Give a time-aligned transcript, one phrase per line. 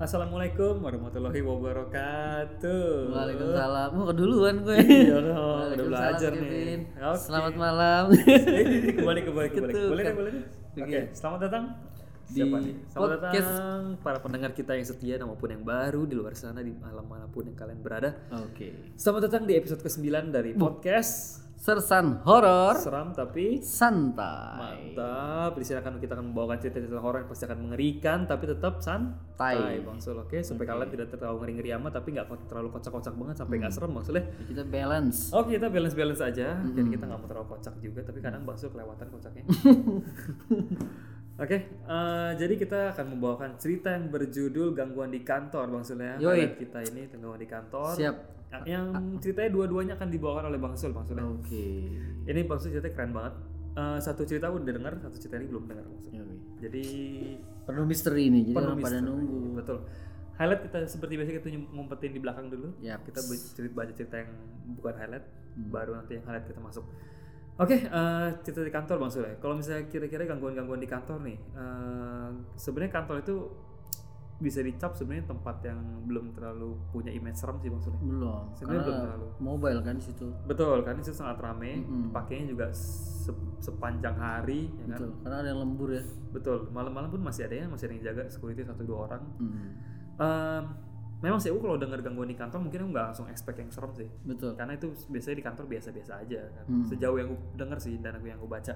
[0.00, 3.12] Assalamualaikum warahmatullahi wabarakatuh.
[3.12, 3.88] Waalaikumsalam.
[3.92, 4.80] Oh, keduluan gue.
[5.04, 6.40] Iya dong, udah belajar nih.
[6.40, 6.80] Kevin.
[6.96, 7.20] Oke.
[7.20, 8.04] Selamat malam.
[8.96, 9.72] Kembali kembali kembali.
[9.76, 10.14] Gitu, Boleh kan.
[10.16, 10.32] boleh.
[10.72, 11.00] Oke, Oke.
[11.12, 11.64] selamat datang.
[12.32, 12.74] Di Siapa nih?
[12.88, 13.44] Selamat podcast.
[13.52, 17.28] datang para pendengar kita yang setia maupun yang baru di luar sana di malam mana
[17.28, 18.16] pun yang kalian berada.
[18.40, 18.96] Oke.
[18.96, 24.56] Selamat datang di episode ke-9 dari podcast Sersan horor Seram tapi santai.
[24.56, 25.60] mantap.
[25.60, 29.60] Di sini akan kita akan membawakan cerita-cerita horor yang pasti akan mengerikan tapi tetap santai.
[29.60, 29.76] Tai.
[29.84, 30.40] Bang Sul, oke?
[30.40, 34.04] Supaya kalian tidak terlalu ngeri-ngeri amat tapi nggak terlalu kocak-kocak banget sampai nggak serem Bang
[34.08, 34.24] Sul ya.
[34.24, 35.36] Kita balance.
[35.36, 38.72] Oke kita balance balance aja, jadi kita nggak mau terlalu kocak juga, tapi kadang bakso
[38.72, 39.44] kelewatan kocaknya.
[41.40, 46.20] Oke, eh, jadi kita akan membawakan cerita yang berjudul gangguan di kantor, bang Sul ya.
[46.20, 46.52] Yoi.
[46.52, 47.96] Kita ini gangguan di kantor.
[47.96, 48.16] Siap.
[48.50, 48.86] Nah, Yang
[49.24, 51.16] ceritanya dua-duanya akan dibawakan oleh bang Sul, bang Sul.
[51.16, 51.24] ya.
[51.24, 51.66] Oke.
[52.28, 53.34] Ini bang Sul ceritanya keren banget.
[53.70, 56.12] Eh, satu cerita udah dengar, satu cerita ini belum dengar, bang Sul.
[56.60, 56.84] Jadi
[57.64, 59.40] Penuh misteri nih, jadi penuh orang pada nunggu.
[59.56, 59.78] Betul.
[60.36, 62.68] Highlight kita seperti biasa kita ngumpetin di belakang dulu.
[62.80, 63.00] Yap.
[63.06, 63.20] Kita
[63.54, 64.32] cerita baca cerita yang
[64.76, 65.68] bukan highlight, Hmm.
[65.72, 66.84] baru nanti yang highlight kita masuk.
[67.60, 69.30] Oke, eh, cerita di kantor bang Sule.
[69.36, 73.36] Kalau misalnya kira-kira gangguan-gangguan di kantor nih, eh, sebenarnya kantor itu
[74.40, 75.76] bisa dicap sebenarnya tempat yang
[76.08, 78.00] belum terlalu punya image serem sih bang Sule.
[78.00, 78.44] Belum.
[78.56, 79.26] Sebenarnya belum terlalu.
[79.36, 80.26] mobile kan di situ.
[80.48, 82.08] Betul, kan itu sangat rame, Mm-mm.
[82.08, 84.98] pakainya juga se- sepanjang hari, ya kan?
[85.04, 85.10] Betul.
[85.20, 86.00] Karena ada yang lembur ya.
[86.32, 89.22] Betul, malam-malam pun masih ada ya, masih ada yang jaga security satu dua orang.
[89.36, 89.68] Hmm.
[90.16, 90.64] Ehm,
[91.20, 93.92] memang sih aku kalau dengar gangguan di kantor mungkin aku nggak langsung expect yang serem
[93.94, 94.52] sih Betul.
[94.54, 96.84] karena itu biasanya di kantor biasa-biasa aja kan Hmm.
[96.84, 98.74] sejauh yang aku dengar sih dan aku yang aku baca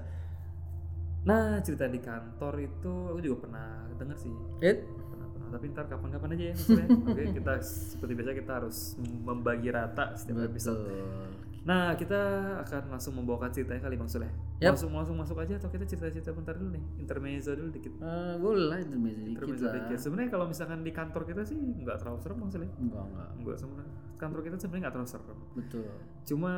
[1.23, 4.29] nah cerita di kantor itu aku juga pernah dengar sih
[4.59, 4.85] It.
[4.85, 9.69] pernah pernah tapi ntar kapan-kapan aja ya maksudnya oke kita seperti biasa kita harus membagi
[9.69, 11.29] rata setiap episode Betul.
[11.65, 12.21] Nah kita
[12.61, 14.71] akan langsung membawakan ceritanya kali bang Soleh Yap.
[14.71, 18.65] langsung langsung masuk aja atau kita cerita-cerita bentar dulu nih intermezzo dulu dikit Eh, boleh
[18.67, 19.73] lah intermezzo dikit intermezzo lah.
[19.75, 23.29] dikit sebenarnya kalau misalkan di kantor kita sih nggak terlalu serem bang Soleh Enggak, enggak.
[23.35, 25.37] Enggak sebenarnya kantor kita sebenarnya nggak terlalu serem.
[25.53, 25.85] Betul.
[26.23, 26.51] Cuma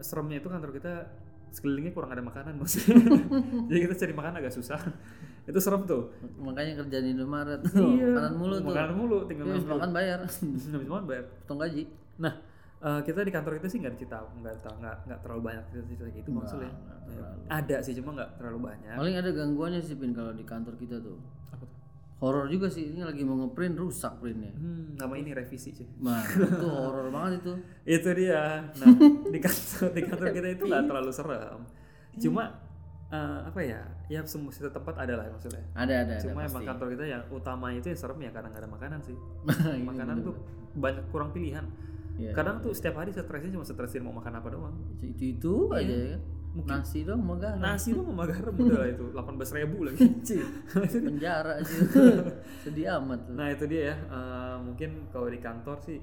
[0.00, 0.92] seremnya itu kantor kita
[1.50, 2.98] sekelilingnya kurang ada makanan maksudnya.
[3.70, 4.80] Jadi kita cari makan agak susah.
[5.48, 6.10] itu serem tuh.
[6.36, 7.62] Makanya kerja di Indomaret.
[7.70, 8.10] Iya.
[8.10, 8.66] Makanan mulu tuh.
[8.66, 10.18] Makanan mulu tinggal makan bayar.
[10.74, 11.24] Habis makan bayar.
[11.44, 11.82] Potong gaji.
[12.18, 12.34] Nah,
[12.84, 16.04] eh, kita di kantor kita sih nggak cerita nggak tahu nggak nggak terlalu banyak cerita-cerita
[16.14, 16.68] gitu maksudnya.
[16.70, 18.94] nggak Ya, ada sih cuma nggak terlalu banyak.
[18.94, 21.20] Paling ada gangguannya sih Pin kalau di kantor kita tuh.
[21.48, 21.78] Apa tuh?
[22.16, 22.90] Horor juga sih.
[22.90, 24.52] Ini lagi mau ngeprint rusak printnya.
[24.52, 25.84] Hmm, nama ini revisi sih.
[26.00, 27.52] Nah, itu horor banget itu.
[27.86, 28.88] itu dia nah
[29.32, 31.60] di kantor di kantor kita itu nggak terlalu serem
[32.16, 32.42] cuma
[33.08, 36.22] eh, apa ya ya semua tempat ada lah maksudnya Ada ada ada.
[36.22, 36.68] cuma emang pasti.
[36.68, 39.16] kantor kita yang utama itu yang serem ya karena nggak ada makanan sih
[39.76, 40.34] Iya, makanan tuh
[40.74, 41.62] banyak kurang pilihan
[42.14, 42.30] Iya.
[42.30, 45.96] kadang tuh setiap hari stresnya cuma stresin mau makan apa doang itu itu, itu aja
[46.14, 46.18] ya.
[46.54, 47.58] Nasi dong mau garam.
[47.58, 49.98] nasi tuh sama garam udah lah itu 18 ribu lagi
[51.10, 51.74] Penjara aja.
[52.62, 53.34] Sedih amat tuh.
[53.34, 55.98] nah itu dia ya Eh, mungkin kalau di kantor sih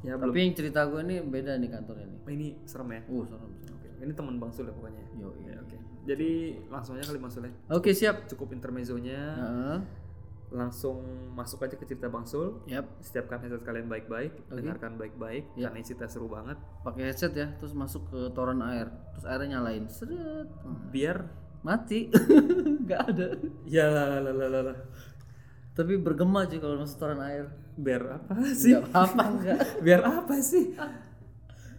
[0.00, 2.16] ya belum Tapi yang cerita gue ini beda nih kantor ini.
[2.30, 3.74] ini serem ya Uh, serem serem.
[3.74, 6.30] Oke, ini teman bang Sule pokoknya Yo, Ya, oke jadi
[6.68, 8.28] langsung aja kali bang Sule Oke, siap.
[8.28, 9.76] cukup intermezzonya Heeh.
[10.54, 11.02] Langsung
[11.34, 12.62] masuk aja ke cerita Bang Sul.
[12.64, 12.86] Yap.
[13.02, 14.62] Setiapkan headset kalian baik-baik, Oke.
[14.62, 15.66] dengarkan baik-baik Ya.
[15.68, 16.54] karena ini cerita seru banget.
[16.80, 18.88] Pakai headset ya, terus masuk ke toren air.
[19.12, 19.90] Terus airnya nyalain.
[19.90, 20.46] Seret.
[20.88, 21.26] Biar
[21.60, 22.06] Mati.
[22.84, 23.26] Nggak ada.
[23.66, 24.78] ya lah lah lah lah.
[25.74, 27.50] Tapi bergema sih kalau masuk toren air.
[27.74, 28.70] biar apa sih?
[28.70, 29.58] Nggak apa enggak.
[29.82, 30.70] biar apa sih?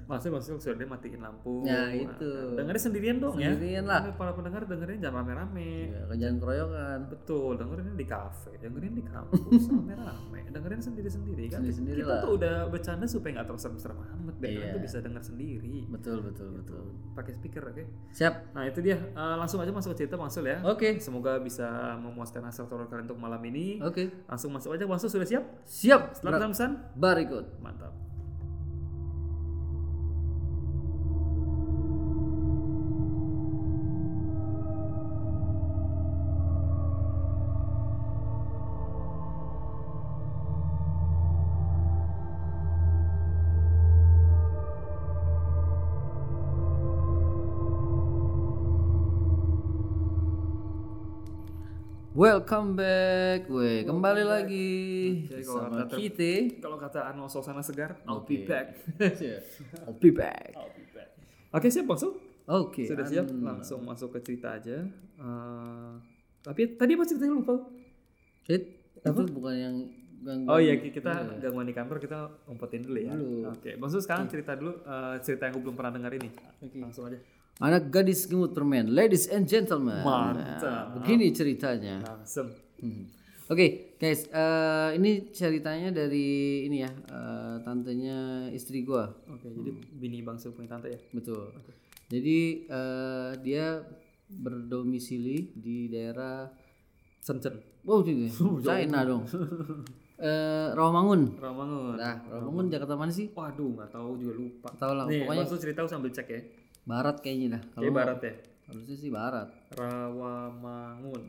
[0.06, 1.66] Maksudnya masuk sudah dia matiin lampu.
[1.66, 2.30] Ya, itu.
[2.54, 3.50] Nah, dengerin sendirian dong ya.
[3.52, 4.06] Sendirian lah.
[4.14, 5.90] Para pendengar dengerin jangan rame-rame.
[5.90, 7.00] Ya, kerjaan keroyokan.
[7.10, 11.60] Betul, dengerin di kafe, dengerin di kampus, rame-rame, dengerin sendiri-sendiri kan.
[11.60, 12.22] Sendiri-sendiri kita lah.
[12.22, 14.58] tuh udah bercanda supaya nggak terlalu serem-serem amat, biar Iya.
[14.62, 15.76] kalian tuh bisa denger sendiri.
[15.90, 16.84] Betul, betul, betul.
[17.18, 17.84] Pakai speaker, oke?
[18.14, 18.34] Siap.
[18.54, 20.62] Nah itu dia, Eh, langsung aja masuk ke cerita Bang Sul ya.
[20.62, 21.02] Oke.
[21.02, 21.66] Semoga bisa
[21.98, 23.82] memuaskan hasrat horor kalian untuk malam ini.
[23.82, 24.28] Oke.
[24.30, 25.44] Langsung masuk aja, Sul sudah siap?
[25.66, 26.02] Siap.
[26.14, 27.58] Setelah pesan, Berikut.
[27.60, 28.05] mantap.
[52.16, 54.72] Welcome back, weh kembali lagi
[55.28, 56.32] Jadi kalau sama kata- kita.
[56.64, 58.72] Kalau kata Arnold Sosana Segar, I'll be back.
[59.84, 60.56] I'll be back.
[60.56, 61.12] I'll be back.
[61.52, 62.16] Oke siap Bang Sul?
[62.48, 62.88] Oke.
[62.88, 63.28] Sudah siap?
[63.28, 64.88] Langsung masuk ke cerita aja.
[65.20, 65.92] Eh,
[66.40, 67.56] tapi tadi apa ceritanya lupa?
[68.48, 68.64] Hit,
[68.96, 69.76] itu bukan yang
[70.26, 70.50] gangguan.
[70.50, 72.20] Oh iya kita gangguan di kantor kita
[72.50, 73.14] umpetin dulu ya.
[73.54, 76.30] Oke, Bang Sul sekarang cerita dulu eh, cerita yang gue belum pernah dengar ini.
[76.66, 76.82] Oke.
[76.82, 77.22] Langsung aja.
[77.64, 80.04] Anak gadis gemuk permen, ladies and gentlemen.
[80.04, 80.60] Mantap.
[80.60, 82.04] Nah, begini ceritanya.
[82.04, 82.52] Langsung.
[82.84, 83.08] Hmm.
[83.46, 89.08] Oke, guys, eh, ini ceritanya dari ini ya, eh, tantenya istri gua.
[89.30, 91.00] Oke, jadi bini bangsa punya tante ya.
[91.14, 91.54] Betul.
[92.10, 93.86] Jadi eh, dia
[94.26, 96.50] berdomisili di daerah
[97.22, 97.58] Sencen.
[97.86, 98.30] Oh, ini
[98.66, 99.24] China dong.
[100.16, 101.36] Eh, Rawamangun.
[101.36, 101.96] Rawamangun.
[102.00, 103.28] Nah, Rawamangun Jakarta mana sih?
[103.36, 104.70] Waduh, nggak tahu juga lupa.
[104.74, 106.42] Tahu lah, Nih, pokoknya langsung cerita sambil cek ya.
[106.86, 107.62] barat kayaknya dah.
[107.74, 108.34] Kalau Kayak barat ya.
[108.70, 109.48] harusnya sih barat.
[109.76, 111.24] Rawamangun.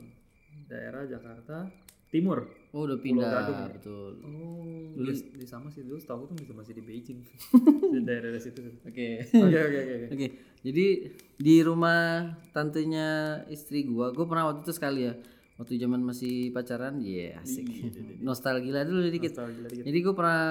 [0.66, 1.66] Daerah Jakarta
[2.06, 2.46] Timur.
[2.70, 3.66] Oh, udah Gadung pindah, ya?
[3.72, 4.12] betul.
[4.22, 4.62] Oh,
[4.94, 7.18] dulu di sama sih dulu tahu tuh masih di Beijing.
[7.92, 8.62] di daerah situ.
[8.86, 10.06] Oke, oke, oke, oke.
[10.14, 10.26] Oke,
[10.62, 10.86] jadi
[11.34, 15.18] di rumah tantenya istri gua, gua pernah waktu itu sekali ya,
[15.56, 17.64] waktu zaman masih pacaran, ya asik,
[18.20, 19.32] nostalgia dulu dikit.
[19.32, 19.84] Nostalgia dikit.
[19.84, 20.42] Jadi gua pernah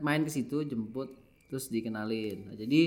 [0.00, 1.12] main ke situ, jemput,
[1.46, 2.48] terus dikenalin.
[2.48, 2.82] Nah, jadi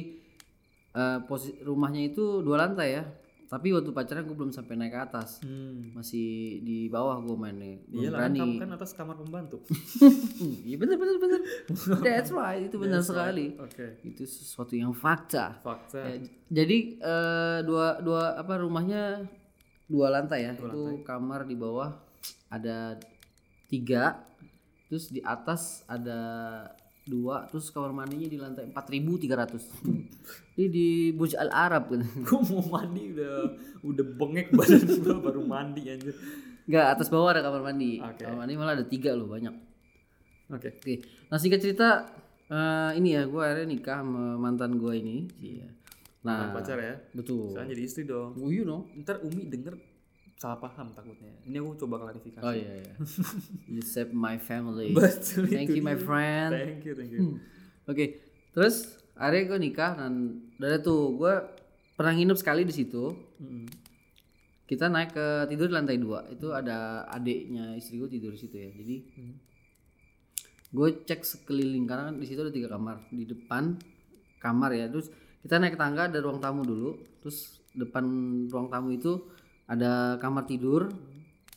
[0.91, 3.05] eh, posisi rumahnya itu dua lantai ya,
[3.45, 5.93] tapi waktu pacaran gua belum sampai naik ke atas, Hmm.
[5.93, 6.27] masih
[6.59, 8.57] di bawah gua mainnya, Iya lah, berani.
[8.57, 9.61] kan, atas kamar pembantu.
[10.65, 11.41] Iya bener bener bener,
[12.05, 13.53] that's right, itu benar sekali.
[13.55, 14.01] Oke.
[14.01, 15.61] Itu sesuatu yang fakta.
[15.61, 16.01] Fakta.
[16.01, 16.17] Ya,
[16.49, 19.29] jadi eh, dua dua apa rumahnya
[19.87, 21.95] dua lantai ya itu kamar di bawah
[22.51, 22.99] ada
[23.71, 24.19] tiga
[24.87, 26.19] terus di atas ada
[27.07, 32.63] dua terus kamar mandinya di lantai 4300 ini di Burj Al Arab kan Gue mau
[32.67, 33.35] mandi udah
[33.87, 36.15] udah bengek badan gue baru mandi anjir.
[36.67, 38.27] nggak atas bawah ada kamar mandi Oke.
[38.27, 39.55] kamar mandi malah ada tiga loh banyak
[40.51, 40.67] Oke.
[40.75, 40.93] oke
[41.31, 42.11] nah singkat cerita
[42.51, 45.67] eh, ini ya gue akhirnya nikah sama mantan gue ini iya.
[46.27, 46.95] Nah Pacar ya.
[47.11, 48.35] betul Sekarang jadi istri dong.
[48.35, 49.79] oh you know Ntar Umi denger
[50.35, 51.33] salah paham takutnya.
[51.43, 52.45] Ini aku coba klarifikasi.
[52.45, 52.93] Oh iya iya.
[53.73, 54.93] You save my family.
[54.93, 56.53] Betul Thank you my friend.
[56.53, 57.41] Oke, Thank you, thank you.
[58.53, 58.75] terus
[59.17, 60.13] akhirnya gue nikah dan
[60.55, 61.33] dari tuh gue
[61.97, 63.17] pernah nginep sekali di situ.
[63.41, 63.65] Mm.
[64.67, 66.21] Kita naik ke tidur di lantai dua.
[66.27, 68.69] Itu ada adiknya istri gue tidur di situ ya.
[68.69, 69.35] Jadi Hmm.
[70.67, 73.01] gue cek sekeliling karena kan di situ ada tiga kamar.
[73.09, 73.73] Di depan
[74.37, 74.85] kamar ya.
[74.85, 75.09] Terus
[75.43, 76.97] kita naik tangga ada ruang tamu dulu.
[77.21, 78.03] Terus depan
[78.49, 79.21] ruang tamu itu
[79.69, 80.89] ada kamar tidur.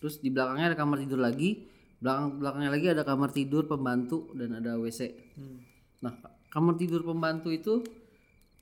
[0.00, 1.68] Terus di belakangnya ada kamar tidur lagi.
[2.00, 5.00] Belakang belakangnya lagi ada kamar tidur pembantu dan ada WC.
[5.36, 5.58] Hmm.
[6.00, 6.12] Nah,
[6.48, 7.84] kamar tidur pembantu itu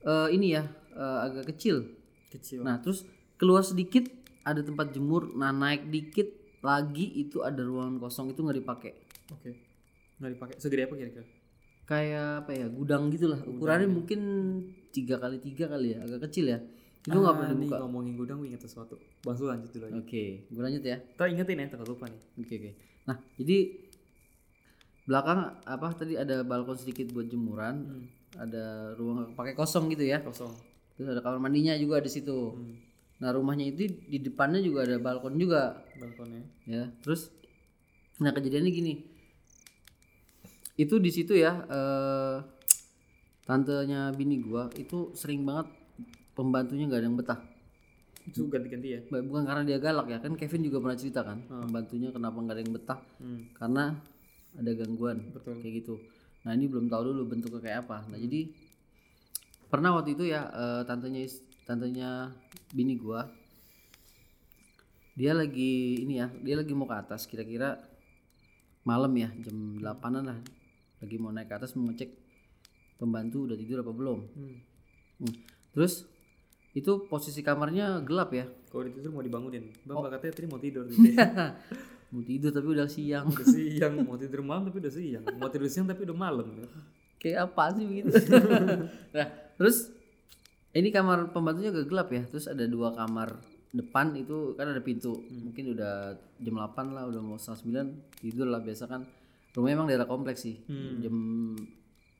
[0.03, 0.63] eh, ini ya
[0.95, 1.87] eh, agak kecil.
[2.29, 2.61] Kecil.
[2.61, 3.07] Nah, terus
[3.39, 4.05] keluar sedikit
[4.43, 5.31] ada tempat jemur.
[5.35, 6.27] Nah, naik dikit
[6.59, 8.91] lagi itu ada ruangan kosong itu nggak dipakai.
[9.31, 9.51] Oke.
[10.19, 10.55] Nggak dipakai.
[10.59, 11.38] Segede apa kira-kira?
[11.89, 13.41] Kayak apa ya gudang gitulah.
[13.41, 14.19] Ukurannya mungkin
[14.93, 16.61] tiga kali tiga kali ya, agak kecil ya.
[17.01, 17.77] Itu nggak pernah Ah, nih dibuka.
[17.81, 18.93] ngomongin gudang gue inget sesuatu.
[19.25, 19.97] Bang lanjut dulu aja.
[19.97, 21.01] Oke, gue lanjut ya.
[21.17, 22.21] Ntar ingetin ya, takut lupa nih.
[22.37, 22.71] Oke oke.
[23.09, 23.57] Nah, jadi
[25.09, 28.05] belakang apa tadi ada balkon sedikit buat jemuran,
[28.37, 30.21] ada ruang pakai kosong gitu ya.
[30.21, 30.53] Kosong.
[30.93, 32.53] Terus ada kamar mandinya juga di situ.
[32.53, 32.77] Hmm.
[33.19, 36.43] Nah rumahnya itu di depannya juga ada balkon juga, Balkonnya.
[36.69, 36.87] ya.
[37.01, 37.27] Terus,
[38.21, 38.93] nah kejadiannya gini,
[40.79, 42.37] itu di situ ya, eh,
[43.43, 45.67] tantenya bini gua itu sering banget
[46.37, 47.39] pembantunya nggak ada yang betah.
[48.23, 48.99] Itu ganti-ganti ya.
[49.03, 52.63] Bukan karena dia galak ya, kan Kevin juga pernah cerita kan, pembantunya kenapa nggak ada
[52.63, 53.41] yang betah, Hmm.
[53.57, 53.83] karena
[54.55, 55.59] ada gangguan, Betul.
[55.59, 55.95] kayak gitu.
[56.47, 58.07] Nah ini belum tahu dulu bentuknya kayak apa.
[58.07, 58.47] Nah jadi
[59.67, 61.27] pernah waktu itu ya eh, tantenya
[61.67, 62.33] tantenya
[62.73, 63.29] bini gua
[65.13, 67.77] dia lagi ini ya dia lagi mau ke atas kira-kira
[68.87, 70.39] malam ya jam 8an lah
[70.99, 72.09] lagi mau naik ke atas mau ngecek
[72.95, 74.55] pembantu udah tidur apa belum Hmm.
[75.19, 75.33] Hmm.
[75.71, 76.03] terus
[76.71, 79.73] itu posisi kamarnya gelap ya Kalau ditidur mau dibangunin.
[79.81, 80.85] Bang, Bang katanya tadi mau tidur.
[80.93, 81.25] gitu ya.
[82.13, 83.93] mau tidur tapi udah siang udah siang.
[84.05, 85.23] Mau tidur malam tapi udah siang.
[85.35, 86.47] Mau tidur siang tapi udah malam.
[87.19, 88.15] kayak apa sih begitu
[89.17, 89.27] nah
[89.59, 89.91] terus
[90.71, 93.35] ini kamar pembantunya agak gelap ya terus ada dua kamar
[93.69, 98.47] depan itu kan ada pintu mungkin udah jam 8 lah udah mau setengah 9 tidur
[98.47, 99.03] lah biasa kan
[99.57, 100.61] rumahnya emang daerah kompleks sih
[101.01, 101.15] jam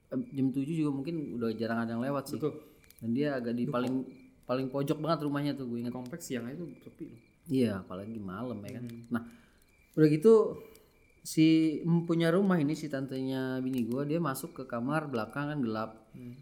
[0.10, 2.58] eh, jam 7 juga mungkin udah jarang ada yang lewat sih Betul.
[3.06, 3.94] dan dia agak di paling
[4.50, 7.22] paling pojok banget rumahnya tuh gue ingat Kompleks siang itu sepi loh.
[7.46, 8.86] Iya, apalagi malam ya kan.
[9.14, 9.22] Nah,
[9.94, 10.58] udah gitu
[11.22, 11.78] si
[12.10, 15.92] punya rumah ini si tantenya bini gua dia masuk ke kamar belakang kan gelap.
[16.18, 16.34] Hmm.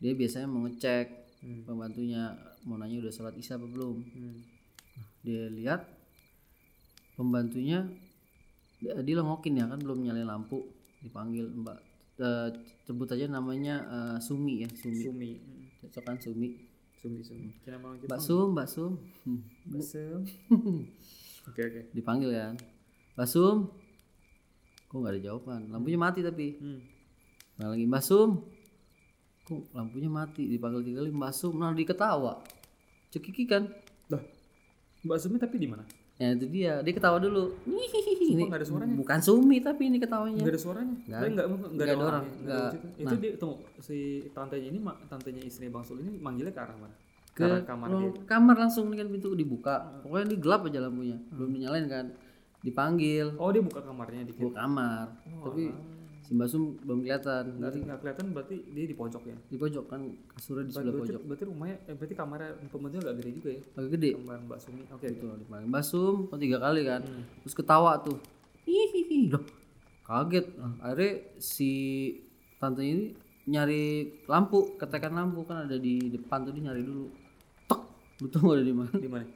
[0.00, 1.06] Dia biasanya mau ngecek
[1.68, 2.32] pembantunya
[2.64, 3.96] mau nanya udah sholat isya apa belum.
[4.08, 4.40] Hmm.
[5.20, 5.84] Dia lihat
[7.20, 7.84] pembantunya
[8.80, 10.64] dia, dia lengokin ya kan belum nyalain lampu
[11.00, 11.78] dipanggil Mbak
[12.18, 12.48] eh,
[12.84, 15.00] sebut aja namanya eh, Sumi ya Sumi.
[15.00, 15.30] Sumi.
[15.36, 15.64] Hmm.
[15.80, 16.48] Cocok kan Sumi.
[17.00, 17.48] Sumi, Sumi.
[18.04, 18.92] Mbak Sum, Mbak Sum.
[19.24, 19.40] Hmm.
[19.72, 20.20] Basem.
[21.48, 21.80] Oke, oke.
[21.92, 22.54] dipanggil kan
[23.16, 23.68] Mbak Sum
[24.84, 26.80] kok nggak ada jawaban lampunya mati tapi Hmm.
[27.56, 28.42] nah lagi Mbak Sum
[29.42, 32.42] kok lampunya mati dipanggil tiga kali Mbak Sum nah diketawa
[33.08, 33.64] cekiki kan
[34.08, 34.20] Lah.
[35.00, 35.86] Mbak Sumi tapi di mana?
[36.20, 37.56] Ya itu dia, dia ketawa dulu.
[37.64, 38.92] Hihihi, ini ada suaranya?
[38.92, 40.36] bukan Sumi tapi ini ketawanya.
[40.36, 40.96] Nggak ada suaranya.
[41.00, 42.24] Nggak Tapi nggak nggak Nggak ada ada orang.
[42.28, 42.76] situ.
[43.00, 43.96] Itu dia tunggu si
[44.30, 46.92] tantenya ini tantenya istri Bang Sul ini manggilnya ke arah mana?
[47.32, 48.10] Ke, Ke arah kamar dia.
[48.28, 49.96] kamar langsung kan pintu dibuka.
[50.04, 51.16] Pokoknya ini gelap aja lampunya.
[51.32, 52.06] Belum dinyalain kan.
[52.60, 53.26] Dipanggil.
[53.40, 54.44] Oh dia buka kamarnya dikit.
[54.44, 55.16] Buka kamar.
[55.24, 55.72] Tapi
[56.30, 57.58] si Mbak Sum belum kelihatan.
[57.58, 59.36] Nggak, nggak kelihatan berarti dia di pojok ya.
[59.50, 61.22] Di pojok kan kasurnya di sebelah Berarti, pojok.
[61.26, 63.62] berarti rumahnya, eh, berarti kamarnya pembantunya agak gede juga ya.
[63.74, 64.10] Agak gede.
[64.14, 64.82] Kamar Mbak Sumi.
[64.94, 65.06] Oke.
[65.10, 67.02] Gitu, dipanggil Mbak Sum oh, tiga kali kan.
[67.02, 67.24] Hmm.
[67.42, 68.18] Terus ketawa tuh.
[68.62, 69.20] Hihihi.
[69.34, 69.44] Loh,
[70.06, 70.46] kaget.
[70.54, 71.10] Nah, akhirnya
[71.42, 71.70] si
[72.62, 73.10] tante ini
[73.50, 73.82] nyari
[74.30, 77.10] lampu, ketekan lampu kan ada di depan tuh dia nyari dulu.
[77.66, 77.80] Tek,
[78.22, 78.94] lu tau ada di mana?
[78.94, 79.26] Di mana?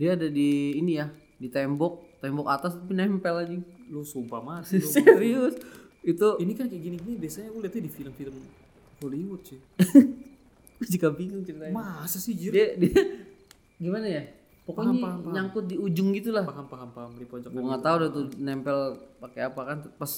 [0.00, 3.52] Dia ada di ini ya, di tembok, tembok atas tapi nempel aja.
[3.92, 4.64] Lu sumpah lu.
[4.96, 5.60] Serius.
[6.00, 8.36] Itu ini kan kayak gini-gini biasanya gue liatnya di film-film
[9.00, 9.60] Hollywood sih.
[10.80, 11.72] gue juga bingung ceritanya.
[11.76, 12.52] Masa sih jir?
[12.52, 12.92] Dia dia
[13.82, 14.22] gimana ya?
[14.64, 15.32] Pokoknya Paham, paham, paham.
[15.34, 16.44] nyangkut di ujung gitulah.
[16.46, 17.50] Paham paham paham di pojok.
[17.50, 18.78] Gue nggak tahu udah tuh nempel
[19.18, 20.12] pakai apa kan pas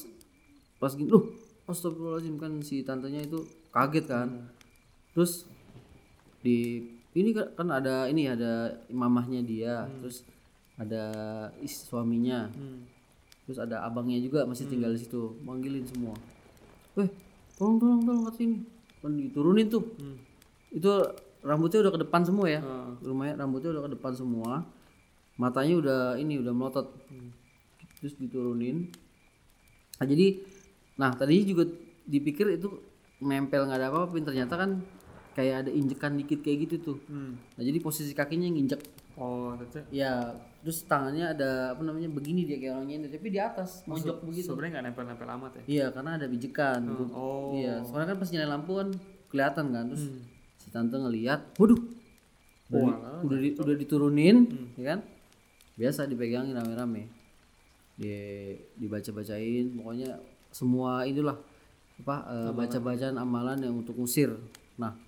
[0.76, 1.30] pas gini, loh,
[1.64, 3.38] astagfirullahaladzim kan si tantenya itu
[3.70, 4.50] kaget kan.
[5.14, 5.46] Terus
[6.42, 6.82] di
[7.14, 10.26] ini kan kan ada ini ada mamahnya dia, terus
[10.74, 11.04] ada
[11.58, 12.82] is suaminya, Hmm.
[13.52, 16.16] Terus ada abangnya juga masih tinggal di situ, manggilin semua.
[16.96, 17.04] Weh,
[17.60, 18.64] tolong tolong tolong ke sini.
[19.04, 19.84] Kan diturunin tuh.
[20.00, 20.16] Hmm.
[20.72, 20.88] Itu
[21.44, 22.64] rambutnya udah ke depan semua ya.
[22.64, 22.96] Ah.
[23.04, 24.64] Rumahnya rambutnya udah ke depan semua.
[25.36, 26.96] Matanya udah ini udah melotot.
[28.00, 28.88] Terus diturunin.
[30.00, 30.40] Nah, jadi
[30.96, 31.68] nah tadinya juga
[32.08, 32.72] dipikir itu
[33.20, 34.80] nempel nggak ada apa-apa, tapi ternyata kan
[35.36, 36.98] kayak ada injekan dikit kayak gitu tuh.
[37.04, 37.36] Hmm.
[37.36, 38.80] Nah, jadi posisi kakinya nginjek.
[39.22, 43.38] Oh, ternyata Ya, terus tangannya ada apa namanya begini dia kayak orangnya ini, tapi di
[43.38, 44.50] atas mojok begitu.
[44.50, 45.62] sebenarnya nggak nempel-nempel amat ya.
[45.70, 46.80] Iya, karena ada bijikan.
[47.14, 47.54] Oh.
[47.54, 48.88] Iya, soalnya kan pas nyalain lampu kan
[49.30, 50.20] kelihatan kan, terus Hmm.
[50.58, 51.86] si tante ngelihat, waduh, udah,
[52.68, 54.36] di- Walah, udah, di- udah diturunin,
[54.74, 55.00] ya kan?
[55.72, 57.06] Biasa dipegangin rame-rame,
[57.94, 58.12] di
[58.76, 60.18] dibaca-bacain, pokoknya
[60.50, 61.38] semua itulah
[61.98, 64.34] apa eh, baca-bacaan amalan yang untuk ngusir.
[64.74, 64.98] Nah,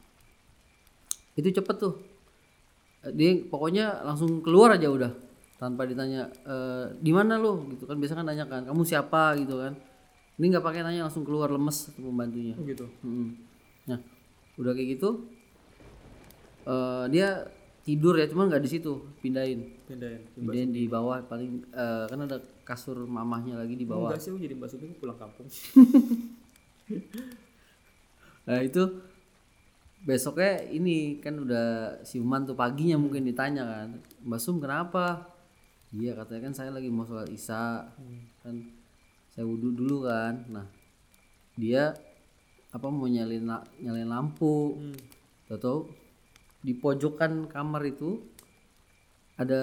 [1.35, 1.95] itu cepet tuh,
[3.13, 5.13] dia pokoknya langsung keluar aja udah
[5.61, 9.61] tanpa ditanya eh, di mana lo gitu kan biasa kan nanya kan kamu siapa gitu
[9.61, 9.77] kan
[10.35, 12.87] ini nggak pakai nanya langsung keluar lemes pembantunya Oh gitu.
[13.07, 13.29] Mm-mm.
[13.87, 14.03] Nah,
[14.59, 15.31] udah kayak gitu,
[16.67, 17.47] eh dia
[17.85, 20.25] tidur ya, cuman nggak di situ, pindahin, Pindahin.
[20.35, 24.11] pindahin di bawah paling, eh kan ada kasur mamahnya lagi di bawah.
[24.11, 25.47] Enggak sih, jadi Mbak Sumi pulang kampung.
[28.45, 28.83] Nah itu
[30.05, 33.89] besoknya ini kan udah siuman tuh paginya mungkin ditanya kan,
[34.21, 35.33] Mbak Sum kenapa?
[35.95, 37.89] Iya katanya kan saya lagi mau sholat isya,
[38.45, 38.55] kan
[39.33, 40.45] saya wudhu dulu kan.
[40.53, 40.67] Nah
[41.57, 41.95] dia
[42.75, 44.97] apa mau nyalain la- nyalain lampu, Hmm.
[45.55, 45.87] Tahu
[46.67, 48.19] di pojokan kamar itu
[49.39, 49.63] ada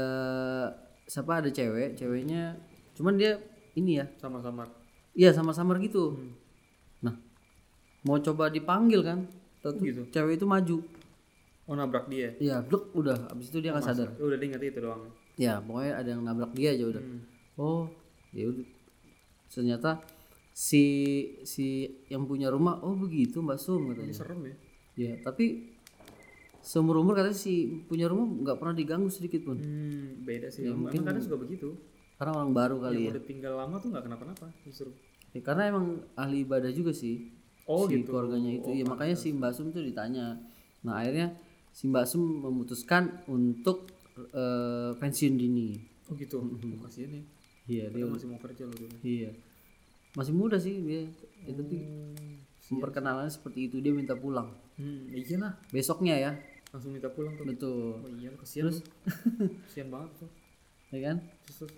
[1.03, 2.55] siapa ada cewek, ceweknya
[2.95, 3.35] cuman dia
[3.75, 4.67] ini ya, Sama-sama.
[5.11, 6.15] iya sama-sama gitu.
[6.15, 6.31] Hmm.
[7.03, 7.15] Nah,
[8.07, 9.27] mau coba dipanggil kan,
[9.63, 10.01] tuh gitu.
[10.09, 10.77] cewek itu maju,
[11.65, 12.33] Oh nabrak dia.
[12.37, 14.09] iya, blek udah, abis itu dia nggak sadar.
[14.17, 15.03] Oh, udah dia ngerti itu doang.
[15.35, 16.99] Ya, pokoknya ada yang nabrak dia aja udah.
[16.99, 17.21] Hmm.
[17.55, 17.85] Oh,
[18.31, 18.65] ya udah.
[19.47, 20.01] Ternyata
[20.51, 20.83] si
[21.43, 21.67] si
[22.07, 24.11] yang punya rumah, oh begitu Mbak Sum katanya.
[24.11, 24.55] Serem ya.
[24.91, 25.71] Ya, tapi
[26.59, 27.53] seumur umur katanya si
[27.87, 29.57] punya rumah nggak pernah diganggu sedikit pun.
[29.57, 30.67] Hmm, beda sih.
[30.67, 31.77] Ya, mungkin- kadang suka begitu.
[32.17, 33.11] Karena orang baru kali Yang ya.
[33.11, 34.93] udah tinggal lama tuh nggak kenapa-napa justru.
[35.31, 37.31] Ya, Karena emang ahli ibadah juga sih.
[37.71, 38.11] Oh, si gitu.
[38.11, 38.67] keluarganya itu.
[38.67, 40.35] Oh, ya makanya si Mbak Sum tuh ditanya.
[40.83, 41.31] Nah, akhirnya
[41.71, 43.87] si Mbak Sum memutuskan untuk
[44.19, 45.79] eh, pensiun dini.
[46.05, 46.43] Oh gitu.
[46.43, 47.23] Oh, kasihan ya.
[47.65, 48.95] Iya, dia Dia masih mau kerja loh dulu.
[49.01, 49.31] iya.
[50.11, 51.07] Masih muda sih dia.
[51.41, 52.43] Ya, tapi Hmm.
[52.69, 54.51] memperkenalannya seperti itu dia minta pulang.
[54.75, 55.55] Hmm, iyalah.
[55.69, 56.31] Besoknya ya.
[56.71, 57.43] Langsung minta pulang tuh.
[57.43, 57.95] Betul.
[57.97, 58.77] Oh iya, kasihan Terus?
[59.65, 60.29] kasihan banget tuh.
[60.91, 61.17] Ya kan?
[61.43, 61.73] Terus, terus.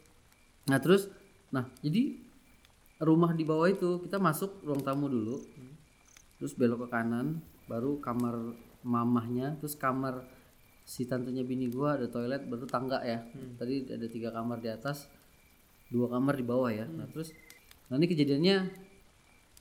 [0.64, 1.04] Nah terus,
[1.50, 2.18] nah jadi
[2.98, 5.38] rumah di bawah itu kita masuk ruang tamu dulu,
[6.44, 7.40] terus belok ke kanan,
[7.72, 8.36] baru kamar
[8.84, 10.28] mamahnya, terus kamar
[10.84, 13.24] si tantenya bini gua ada toilet, baru tangga ya.
[13.56, 15.08] Tadi ada tiga kamar di atas,
[15.88, 16.84] dua kamar di bawah ya.
[16.84, 17.32] Nah terus,
[17.88, 18.76] nah ini kejadiannya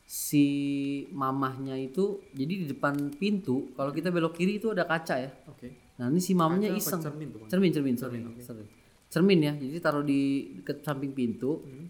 [0.02, 0.46] si
[1.14, 5.30] mamahnya itu jadi di depan pintu, kalau kita belok kiri itu ada kaca ya.
[5.54, 5.94] Oke.
[6.02, 6.98] Nah ini si mamanya Kaca iseng.
[6.98, 7.50] cermin tuh, Bang?
[7.54, 8.66] cermin, cermin, cermin, cermin.
[9.06, 11.62] Cermin ya, jadi taruh di deket samping pintu.
[11.62, 11.86] Hmm.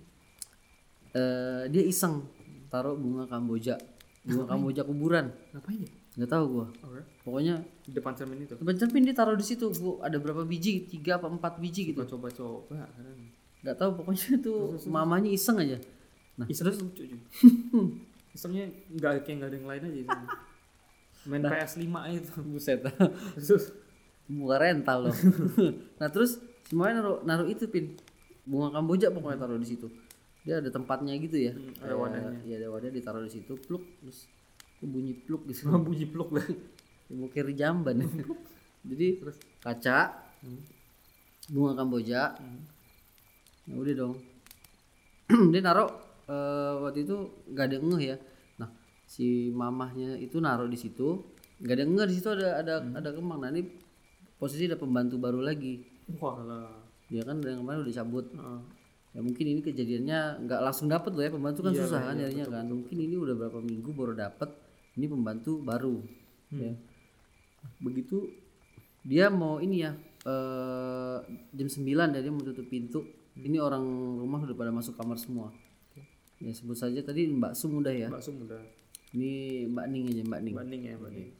[1.17, 2.29] Eh, dia iseng
[2.69, 3.77] taruh bunga kamboja,
[4.23, 5.27] bunga kamboja kuburan.
[5.53, 5.91] Ngapain ya?
[6.13, 6.67] Nggak tahu gua.
[6.85, 7.01] Oke.
[7.25, 8.55] Pokoknya Di depan cermin itu.
[8.55, 9.67] depan cermin dia taruh di situ.
[9.81, 10.87] Gua ada berapa biji?
[10.87, 12.05] Tiga apa empat biji gitu.
[12.05, 13.19] Coba-coba kadang.
[13.65, 13.91] Nggak tahu.
[14.03, 14.53] Pokoknya itu
[14.87, 15.79] mamanya iseng aja.
[16.33, 17.27] Nah, Isengnya lucu juga.
[18.37, 20.29] Isengnya nggak kayak nggak ada yang lain aja isengnya.
[21.23, 22.31] Main PS5 aja itu.
[22.49, 22.81] buset.
[23.37, 23.65] Terus
[24.33, 25.17] Buka rental loh.
[26.01, 26.39] nah terus
[26.71, 27.99] semuanya naruh naruh itu pin
[28.47, 29.91] bunga kamboja pokoknya taruh di situ
[30.43, 31.53] dia ada tempatnya gitu ya.
[31.55, 32.43] Hmm, ada wadahnya.
[32.43, 34.27] iya ada wadah ditaruh di situ pluk terus
[34.83, 36.31] bunyi pluk gitu bunyi pluk.
[36.37, 36.47] Lah
[37.15, 38.03] mau kiri jamban.
[38.89, 39.39] Jadi terus?
[39.63, 40.11] kaca
[41.47, 42.35] bunga kamboja.
[43.71, 44.15] Ya udah dong.
[45.55, 45.91] Dia naruh
[46.27, 47.17] eh, waktu itu
[47.55, 48.17] nggak ada ngeh ya.
[48.59, 48.71] Nah
[49.07, 51.23] si mamahnya itu naruh di situ.
[51.63, 53.63] Nggak ada ngeh di situ ada ada ada kemang nah ini
[54.43, 55.87] posisi ada pembantu baru lagi.
[56.19, 56.75] Wah lah.
[57.07, 58.27] Dia kan yang kemarin udah cabut.
[58.35, 58.82] Heeh.
[59.13, 62.15] Ya mungkin ini kejadiannya nggak langsung dapet loh ya pembantu kan Iya, susah iya, kan
[62.17, 62.65] nyarinya kan.
[62.65, 64.51] mungkin ini udah berapa minggu baru dapet
[64.97, 66.01] ini pembantu baru
[66.53, 66.73] ya.
[67.79, 68.29] Begitu
[69.05, 69.93] dia mau ini ya
[70.25, 71.19] eh
[71.53, 73.05] jam 9 dia mau tutup pintu.
[73.33, 73.85] Ini orang
[74.21, 75.49] rumah udah pada masuk kamar semua.
[76.43, 78.09] Ya sebut saja tadi Mbak Sum udah ya.
[78.13, 78.61] Bakso muda
[79.13, 80.55] ini Mbak Ning aja Mbak Ning.
[80.57, 81.31] Banding ya banding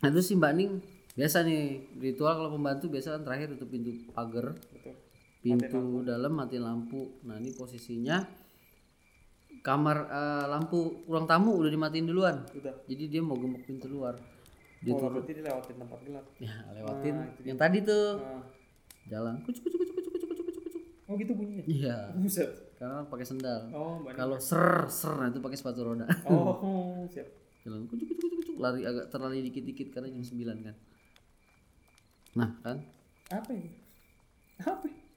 [0.00, 0.72] nah terus si Mbak Ning
[1.18, 4.56] biasa nih ritual kalau pembantu biasa kan terakhir tutup pintu pagar
[5.40, 7.20] pintu dalam mati lampu.
[7.24, 8.20] Nah ini posisinya
[9.60, 12.36] kamar eh, lampu ruang tamu udah dimatiin duluan.
[12.56, 12.74] Udah.
[12.88, 14.16] Jadi dia mau gembok pintu luar.
[14.80, 16.24] Dia oh dia lewatin tempat gelap.
[16.40, 18.16] Ya lewatin Nah, yang tadi tuh.
[18.16, 18.44] Nah.
[19.10, 19.34] jalan.
[19.44, 20.82] Kucuk kucuk kucuk kucuk kucuk kucuk kucuk.
[21.10, 21.64] Oh gitu bunyinya?
[21.68, 21.96] Iya.
[22.16, 22.50] Buset.
[22.80, 23.68] Karena pakai sendal.
[23.76, 26.08] Oh kalau ser ser nah itu pakai sepatu roda.
[26.24, 27.28] Oh siap.
[27.60, 28.56] Jalan kucuk kucuk kucuk kucuk.
[28.56, 30.76] Lari agak terlari dikit dikit karena jam 9 kan.
[32.40, 32.76] Nah kan?
[33.28, 33.68] Apa ini?
[34.64, 34.84] Apa?
[34.88, 35.09] ini?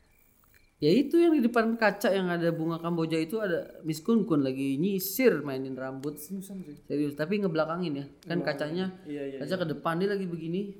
[0.81, 4.41] Ya itu yang di depan kaca yang ada bunga kamboja itu ada Miss Kun Kun
[4.41, 6.17] lagi nyisir mainin rambut.
[6.17, 6.77] Seriusan sih?
[6.87, 8.05] Serius tapi ngebelakangin ya.
[8.25, 10.77] Kan kacanya iya iya kaca ke depan dia lagi begini.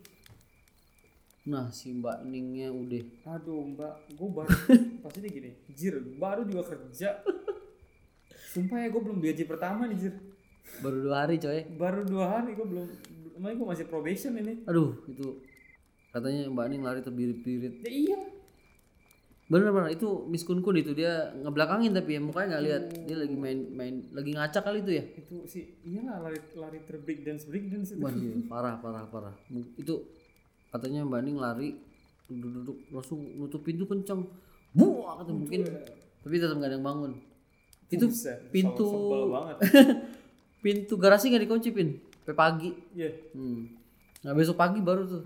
[1.43, 3.03] Nah si Mbak Ningnya udah.
[3.35, 3.93] Aduh mbak.
[4.15, 4.55] Gue baru
[5.03, 7.19] pasti dia gini jir baru juga kerja.
[8.53, 10.15] Sumpah ya gue belum gaji pertama nih jir.
[10.79, 11.67] Baru dua hari coy.
[11.75, 12.87] Baru dua hari gue belum
[13.39, 14.63] emang gue masih probation ini?
[14.69, 15.43] Aduh itu
[16.15, 17.83] katanya Mbak Ning lari terbirit-birit.
[17.83, 18.19] Ya iya
[19.53, 20.97] bener-bener itu Miss Kun Kun itu.
[20.97, 22.83] Dia ngebelakangin tapi ya mukanya nggak lihat.
[23.05, 25.03] Dia lagi main main lagi ngaca kali itu ya?
[25.13, 28.01] Itu sih iyalah lari lari ter break dance break dance itu.
[28.01, 29.35] Wah, iya, parah parah parah.
[29.77, 30.09] Itu
[30.73, 31.69] katanya Mbak Ning lari
[32.25, 34.25] duduk-duduk langsung nutup pintu kenceng.
[34.73, 35.61] Buah kata mungkin.
[36.23, 37.11] tapi tetap nggak ada yang bangun.
[37.93, 38.09] Itu
[38.49, 39.29] pintu-
[40.65, 42.01] pintu garasi nggak dikunci pin?
[42.25, 42.69] Sampai pagi.
[42.97, 43.11] Iya.
[43.37, 43.69] Hmm.
[44.23, 45.23] nah besok pagi baru tuh.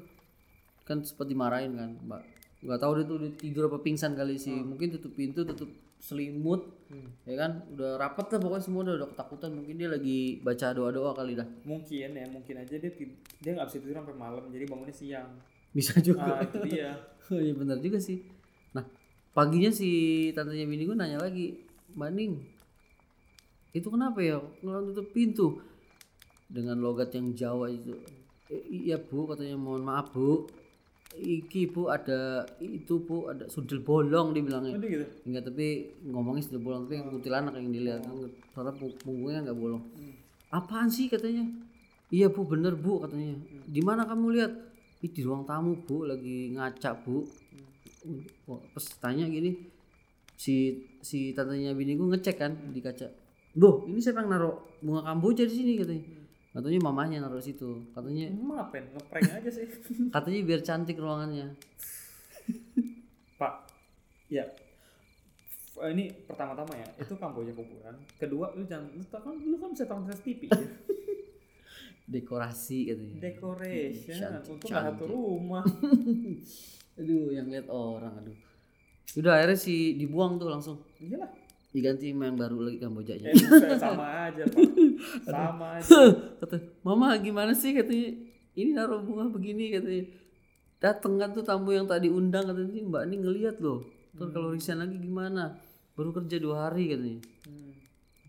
[0.83, 4.53] Kan sempat dimarahin kan mbak nggak tahu dia tuh tidur apa pingsan kali sih.
[4.53, 7.03] Mungkin tutup pintu tutup selimut Hmm.
[7.27, 7.51] ya kan?
[7.75, 9.51] Udah rapet lah pokoknya semua udah, udah ketakutan.
[9.51, 11.43] Mungkin dia lagi baca doa doa kali dah.
[11.67, 12.91] Mungkin ya mungkin aja dia
[13.37, 15.27] dia nggak bisa tidur sampai malam jadi bangunnya siang.
[15.75, 16.39] Bisa juga.
[16.39, 16.95] Ah itu dia.
[17.27, 18.23] Oh iya benar juga sih.
[18.71, 18.87] Nah
[19.35, 19.89] paginya si
[20.31, 21.59] tantenya bini gue nanya lagi,
[21.91, 22.39] Mbak Ning,
[23.75, 25.59] itu kenapa ya ngelang tutup pintu?
[26.47, 27.99] Dengan logat yang Jawa itu?
[28.47, 30.47] "Eh, iya bu, katanya mohon maaf bu,
[31.17, 34.77] iki bu ada itu bu ada sundel bolong dibilangnya.
[34.77, 35.67] Gitu Enggak tapi
[36.05, 38.13] ngomongnya sundel bolong tapi kuntilanak yang dilihat kan
[38.53, 39.83] soalnya pung- punggungnya nggak bolong.
[40.53, 41.43] Apaan sih katanya?
[42.07, 43.35] Iya bu bener bu katanya.
[43.67, 44.51] Di mana kamu lihat?
[45.03, 47.27] Ih, di ruang tamu bu lagi ngaca bu.
[48.47, 49.51] Wah, pas tanya gini
[50.37, 53.09] si si tantenya bini gue ngecek kan di kaca.
[53.57, 56.05] Loh ini siapa yang naruh bunga kamboja di sini katanya.
[56.57, 57.85] Katanya mamanya naruh situ.
[57.93, 59.69] Katanya emang ngapain ngeprank aja sih
[60.15, 61.53] katanya biar cantik ruangannya.
[63.37, 63.53] Pak,
[64.27, 64.41] ya
[65.77, 69.85] Eh, ini pertama-tama ya itu kamboja kuburan kedua lu jangan lu, kan lu kan bisa
[69.85, 70.57] tonton TV ya
[72.09, 73.17] Dekorasi katanya.
[73.21, 75.13] decoration Cantik, untuk nggak satu cantik.
[75.13, 75.61] rumah
[76.97, 78.33] Aduh yang lihat orang aduh.
[79.13, 80.81] Udah akhirnya si dibuang tuh langsung.
[80.97, 81.29] iyalah
[81.67, 83.27] Diganti yang baru lagi kambojanya.
[83.27, 84.61] eh, buset, sama aja pak.
[85.27, 85.89] Sama aja.
[86.41, 87.75] Kata mama gimana sih?
[87.75, 88.17] Katanya
[88.55, 90.07] ini naruh bunga begini katanya.
[90.79, 93.83] Dateng kan tuh tamu yang tadi undang katanya "Ini mbak ini ngeliat loh.
[94.15, 95.59] Terus kalau resign lagi gimana?
[95.93, 97.21] Baru kerja dua hari katanya.
[97.45, 97.73] Hmm.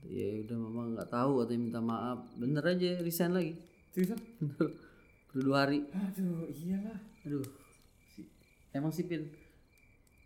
[0.08, 2.18] ya udah mama nggak tahu katanya minta maaf.
[2.36, 3.52] Bener aja resign lagi.
[3.94, 4.18] Seriusan
[5.30, 5.78] baru dua hari.
[5.94, 6.98] Aduh iyalah.
[7.24, 7.44] Aduh.
[8.72, 9.30] Emang sih pin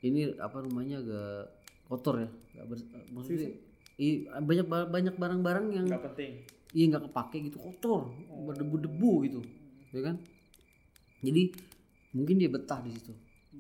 [0.03, 2.29] ini apa rumahnya agak kotor ya?
[2.53, 2.79] Nggak ber,
[3.11, 3.51] maksudnya
[3.97, 6.33] i- banyak ba- banyak barang-barang yang nggak penting.
[6.73, 8.09] Iya nggak kepake gitu kotor.
[8.45, 9.41] Berdebu-debu gitu
[9.91, 10.17] ya kan?
[11.21, 11.53] Jadi
[12.13, 13.13] mungkin dia betah di situ.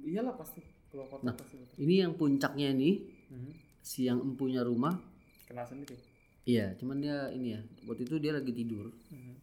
[0.03, 0.59] Iyalah pasti
[0.89, 1.35] kalau kotor Nah.
[1.35, 2.95] pasti betul ini yang puncaknya nih
[3.29, 3.51] Mhm.
[3.81, 4.97] si yang empunya rumah.
[5.45, 5.95] Kena sendiri?
[6.43, 8.91] Iya cuman dia ini ya waktu itu dia lagi tidur.
[9.09, 9.35] Mhm.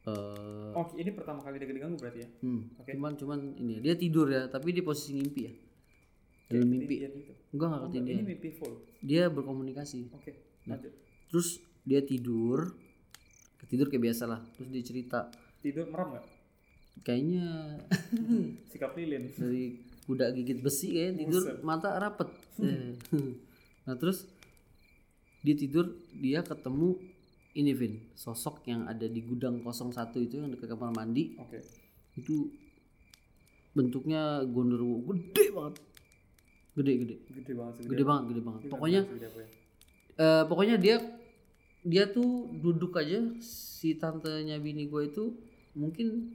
[0.00, 2.28] eh oh ini pertama kali dia diganggu berarti ya?
[2.40, 2.96] hmm, Oke.
[2.96, 5.52] cuman cuman ini ya, dia tidur ya tapi di posisi ngimpi ya.
[6.48, 6.96] Dalam mimpi.
[6.96, 7.12] Ketindihan
[7.48, 8.74] gitu enggak nggak Oh, ketindihan ini mimpi full?
[9.00, 10.12] Dia berkomunikasi.
[10.12, 10.32] Oke
[10.68, 10.76] Nah.
[10.76, 10.92] lanjut.
[11.32, 11.48] terus
[11.82, 12.76] dia tidur.
[13.68, 14.40] Tidur kayak biasa lah.
[14.56, 15.32] Terus dia cerita.
[15.60, 16.26] Tidur merem nggak?
[17.00, 17.44] Kayaknya
[18.72, 19.32] sikap lilin.
[19.32, 22.28] Dari kuda gigit besi kayak tidur mata rapet.
[22.58, 22.90] Eh.
[23.86, 24.26] nah terus
[25.46, 26.98] dia tidur dia ketemu
[27.54, 31.38] ini Vin sosok yang ada di gudang 01 itu yang dekat kamar mandi.
[31.38, 31.62] Oke.
[32.18, 32.50] itu
[33.72, 35.74] bentuknya gondorwo gede banget
[36.78, 37.14] gede gede.
[37.34, 37.82] Gede banget sih.
[37.84, 38.24] gede banget.
[38.30, 38.60] gede banget.
[38.70, 39.46] Pokoknya Gede ya?
[40.16, 40.96] eh, pokoknya dia
[41.82, 45.24] dia tuh duduk aja si tantenya bini gue itu
[45.74, 46.34] mungkin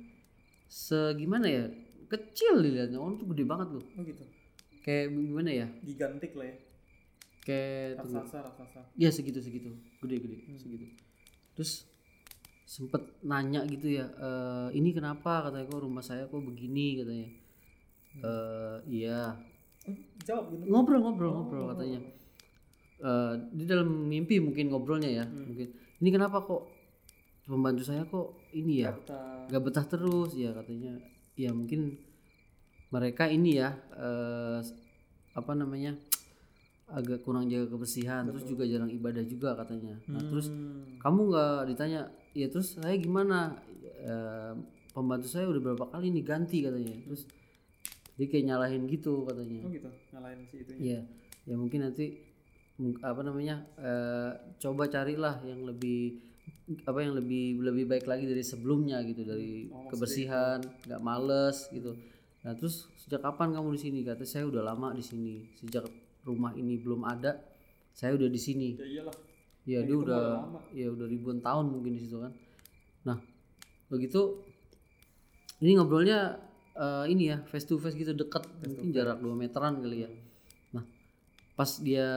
[0.68, 1.66] segimana ya?
[2.08, 3.84] Kecil dilihatnya orang tuh gede banget loh.
[3.98, 4.24] Oh gitu.
[4.84, 5.68] kayak gimana ya?
[5.82, 6.58] Gigantik lah ya.
[7.42, 8.20] kayak tunggu.
[8.24, 8.82] Raksasa, raksasa.
[8.96, 9.72] ya segitu segitu.
[10.00, 10.86] Gede gede segitu.
[11.56, 11.88] Terus
[12.64, 15.44] sempet nanya gitu ya "Eh, ini kenapa?
[15.44, 17.00] Katanya kok rumah saya kok begini?
[17.00, 17.28] Katanya.
[18.14, 19.36] Eh iya
[20.24, 20.64] jawab gitu.
[20.72, 22.00] ngobrol ngobrol ngobrol katanya.
[23.04, 25.76] Eh, di dalam mimpi mungkin ngobrolnya ya mungkin.
[26.00, 26.68] Ini kenapa kok
[27.44, 28.96] pembantu saya kok ini ya?
[28.96, 30.96] Kata gak betah terus ya katanya.
[31.36, 32.00] Ya mungkin
[32.90, 34.60] mereka ini ya eh,
[35.34, 35.98] apa namanya
[36.88, 39.98] agak kurang jaga kebersihan terus juga jarang ibadah juga katanya.
[40.08, 41.02] Nah terus Hmm.
[41.02, 43.58] kamu nggak ditanya ya terus saya gimana?
[44.04, 44.54] Eh,
[44.94, 46.94] pembantu saya udah berapa kali nih ganti katanya.
[47.04, 47.26] Terus
[48.14, 49.90] dia kayak nyalahin gitu katanya Oh gitu.
[50.14, 50.80] Nyalain si itunya.
[50.82, 51.00] Iya,
[51.50, 52.06] ya mungkin nanti
[53.02, 56.22] apa namanya eh, coba carilah yang lebih
[56.88, 61.96] apa yang lebih lebih baik lagi dari sebelumnya gitu dari Oh, kebersihan, nggak males gitu.
[62.44, 64.00] Nah terus sejak kapan kamu di sini?
[64.04, 65.44] Kata saya udah lama di sini.
[65.60, 65.88] Sejak
[66.24, 67.40] rumah ini belum ada,
[67.92, 68.70] saya udah di sini.
[68.80, 69.16] Ya iyalah.
[69.64, 70.60] Ya dia itu udah lama.
[70.76, 72.32] ya udah ribuan tahun mungkin di situ kan.
[73.08, 73.18] Nah
[73.88, 74.44] begitu
[75.64, 76.36] ini ngobrolnya
[76.78, 80.10] eh, ini ya face to face gitu dekat mungkin jarak 2 meteran kali ya.
[80.74, 80.84] Nah
[81.54, 82.08] pas dia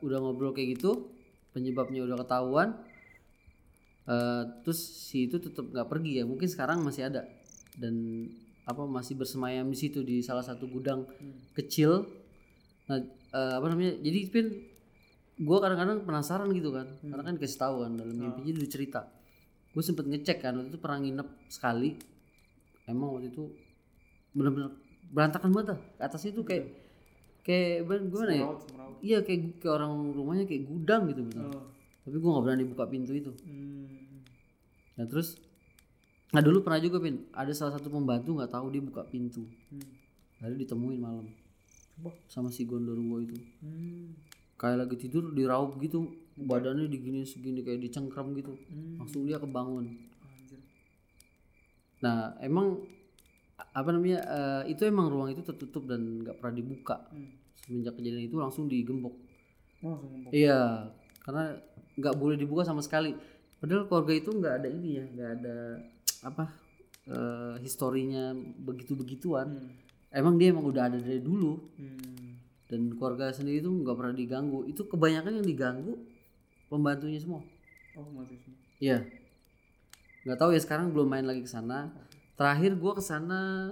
[0.00, 1.12] udah ngobrol kayak gitu
[1.52, 2.68] penyebabnya udah ketahuan
[4.08, 6.24] eh, terus si itu tetap nggak pergi ya.
[6.24, 7.28] Mungkin sekarang masih ada.
[7.76, 8.26] Dan
[8.68, 11.04] apa masih bersemayam di situ di salah satu gudang
[11.52, 12.08] kecil.
[12.88, 12.98] Nah
[13.36, 14.46] eh, apa namanya jadi pin
[15.40, 16.88] gue kadang-kadang penasaran gitu kan.
[17.04, 19.00] Karena kan dikasih tahu kan dalam mimpinya dia cerita.
[19.70, 21.94] Gue sempet ngecek kan waktu itu pernah nginep sekali.
[22.90, 23.69] Emang waktu itu
[24.32, 24.70] bener-bener
[25.10, 26.64] berantakan banget dah ke atasnya tuh kayak
[27.40, 28.46] kayak gimana ya
[29.00, 31.66] iya kayak kayak orang rumahnya kayak gudang gitu bener Oh.
[32.00, 34.22] tapi gue nggak berani buka pintu itu Hmm.
[34.94, 35.40] nah terus
[36.30, 39.88] nah dulu pernah juga pin ada salah satu pembantu nggak tahu dia buka pintu Hmm.
[40.40, 41.26] lalu ditemuin malam
[42.00, 42.14] Wah.
[42.26, 44.14] sama si gondorwo itu Hmm.
[44.54, 48.96] kayak lagi tidur diraup gitu badannya digini segini kayak dicengkram gitu Hmm.
[48.96, 49.90] langsung dia kebangun
[50.22, 50.60] Anjir.
[52.00, 52.80] nah emang
[53.70, 57.30] apa namanya eh, itu emang ruang itu tertutup dan nggak pernah dibuka Hmm.
[57.60, 59.14] semenjak kejadian itu langsung digembok
[59.80, 60.88] Oh, langsung iya
[61.20, 61.56] karena
[61.96, 63.12] nggak boleh dibuka sama sekali
[63.56, 65.56] padahal keluarga itu nggak ada ini ya nggak ada
[66.22, 66.44] apa
[67.06, 69.72] eh, historinya begitu begituan Hmm.
[70.10, 72.36] emang dia emang udah ada dari dulu Hmm.
[72.66, 75.94] dan keluarga sendiri itu nggak pernah diganggu itu kebanyakan yang diganggu
[76.66, 77.42] pembantunya semua
[77.90, 78.54] Oh, mati semua.
[78.78, 79.02] Iya.
[80.22, 81.90] Nggak tahu ya sekarang belum main lagi ke sana.
[82.40, 83.68] Terakhir gua ke sana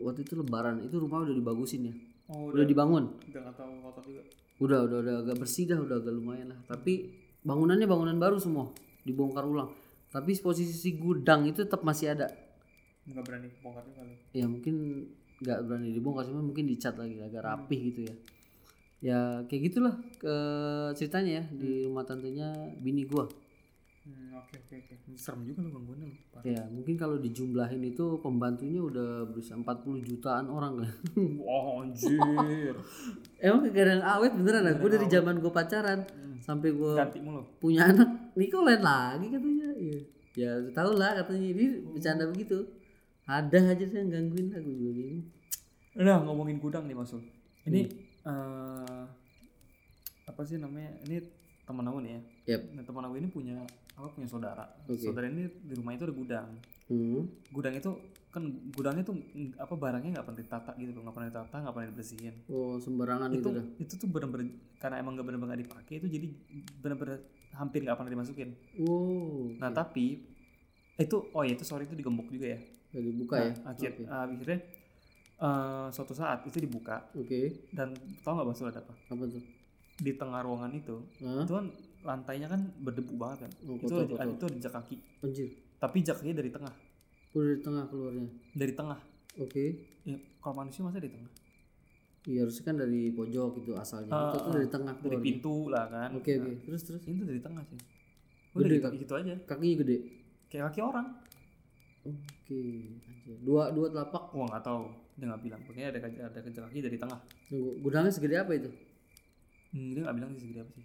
[0.00, 1.94] waktu itu lebaran, itu rumah udah dibagusin ya.
[2.32, 3.04] Oh, Udah udah dibangun.
[3.28, 4.22] udah nggak tahu kotor juga.
[4.64, 6.58] Udah udah udah agak bersih dah, udah agak lumayan lah.
[6.64, 7.12] Tapi
[7.44, 8.72] bangunannya bangunan baru semua,
[9.04, 9.76] dibongkar ulang.
[10.08, 12.32] Tapi posisi gudang itu tetap masih ada.
[13.04, 14.14] Nggak berani bongkarnya kali.
[14.32, 14.74] Ya mungkin
[15.44, 18.14] nggak berani dibongkar cuma mungkin dicat lagi agak rapih gitu ya.
[19.02, 20.34] Ya kayak gitulah ke
[20.96, 23.28] ceritanya ya di rumah tantenya bini gua.
[24.02, 24.94] Hmm, oke oke oke.
[25.14, 26.10] Serem juga lu gangguannya.
[26.34, 26.42] Parah.
[26.42, 30.92] Ya, mungkin kalau dijumlahin itu pembantunya udah berusia 40 jutaan orang lah.
[31.46, 32.74] Wah, anjir.
[33.44, 34.74] Emang kegagalan awet beneran lah.
[34.74, 36.02] Gue dari zaman gue pacaran
[36.42, 36.92] sampai gue
[37.62, 39.68] punya anak, nih kok lain lagi katanya.
[39.78, 39.98] Iya.
[40.34, 42.66] Ya, tau lah katanya ini bercanda begitu.
[43.22, 45.22] Ada aja sih yang gangguin aku juga bingung.
[45.94, 47.22] Udah ngomongin gudang nih Mas Ul.
[47.70, 47.86] Ini
[48.26, 49.02] eh
[50.26, 50.90] apa sih namanya?
[51.06, 51.22] Ini
[51.62, 52.20] teman aku nih ya.
[52.56, 52.62] Yep.
[52.74, 53.56] Nah, teman aku ini punya
[53.92, 54.64] apa punya saudara.
[54.88, 54.98] Oke.
[54.98, 56.48] Saudara ini di rumah itu ada gudang.
[56.88, 57.28] Hmm.
[57.50, 57.90] Gudang itu
[58.32, 59.20] kan gudangnya tuh
[59.60, 62.34] apa barangnya nggak pernah ditata gitu nggak pernah ditata, nggak pernah dibersihin.
[62.48, 63.64] Oh, sembarangan itu gitu dah.
[63.76, 64.48] itu tuh bener-bener
[64.80, 66.26] karena emang nggak bener-bener nggak dipakai itu jadi
[66.80, 67.20] bener-bener
[67.52, 68.56] hampir nggak pernah dimasukin.
[68.80, 70.24] Oh, Nah tapi
[70.96, 72.60] itu oh ya itu sorry itu digembok juga ya.
[72.92, 73.52] dibuka Nah, ya.
[73.72, 74.04] akhir, Oke.
[74.04, 74.58] akhirnya
[75.38, 77.68] eh, suatu saat itu dibuka Oke.
[77.72, 78.92] dan tau nggak Basul ada apa?
[79.08, 79.40] Apa tuh?
[79.96, 81.44] Di tengah ruangan itu Hah?
[81.44, 81.66] itu kan
[82.02, 83.52] lantainya kan berdebu banget kan.
[83.64, 84.34] Oh, itu kotor, ada, kotor.
[84.34, 84.96] itu ada jejak kaki.
[85.22, 85.48] Anjir.
[85.78, 86.74] Tapi jejak kakinya dari tengah,
[87.32, 88.28] Udah di tengah keluarnya.
[88.52, 88.98] dari tengah.
[89.38, 89.64] Oke.
[90.02, 91.32] Ya, kalau manusia masa di tengah?
[92.22, 94.10] Iya harusnya kan dari pojok gitu asalnya.
[94.10, 94.54] Ah, itu tuh ah.
[94.54, 95.26] dari tengah Dari keluarnya.
[95.26, 96.08] pintu lah kan.
[96.14, 96.54] Oke Nah, oke.
[96.70, 97.02] Terus terus.
[97.02, 97.78] Ini tuh dari tengah sih.
[98.52, 98.92] Udah Gede gitu, kan?
[98.94, 99.32] gitu aja.
[99.42, 99.96] Kakinya gede.
[100.46, 101.06] Kayak kaki orang.
[102.02, 102.62] Oke.
[103.10, 103.36] Anjir.
[103.42, 104.22] Dua dua telapak.
[104.34, 104.84] Wah nggak tahu.
[105.12, 107.20] dia nggak bilang pokoknya ada ada kerja kaki dari tengah
[107.84, 108.72] gudangnya segede apa itu
[109.76, 110.84] hmm, dia nggak bilang sih segede apa sih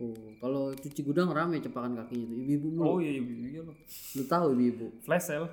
[0.00, 2.84] oh kalau cuci gudang rame cepakan kakinya tuh ibu-ibu mulu.
[2.88, 3.76] Oh iya iya iya loh.
[4.16, 4.86] Lu tahu ibu-ibu?
[5.04, 5.48] Flash sale.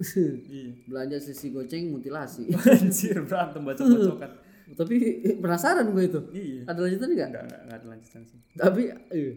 [0.48, 0.72] Iya.
[0.88, 2.48] Belanja sisi goceng mutilasi.
[2.72, 4.32] Anjir berantem baca bacokan
[4.78, 4.96] tapi
[5.42, 6.20] penasaran gue itu.
[6.30, 6.62] Iya.
[6.70, 7.28] Ada lanjutan nggak?
[7.28, 8.38] Nggak nggak nggak ada lanjutan sih.
[8.54, 8.82] Tapi
[9.12, 9.34] eh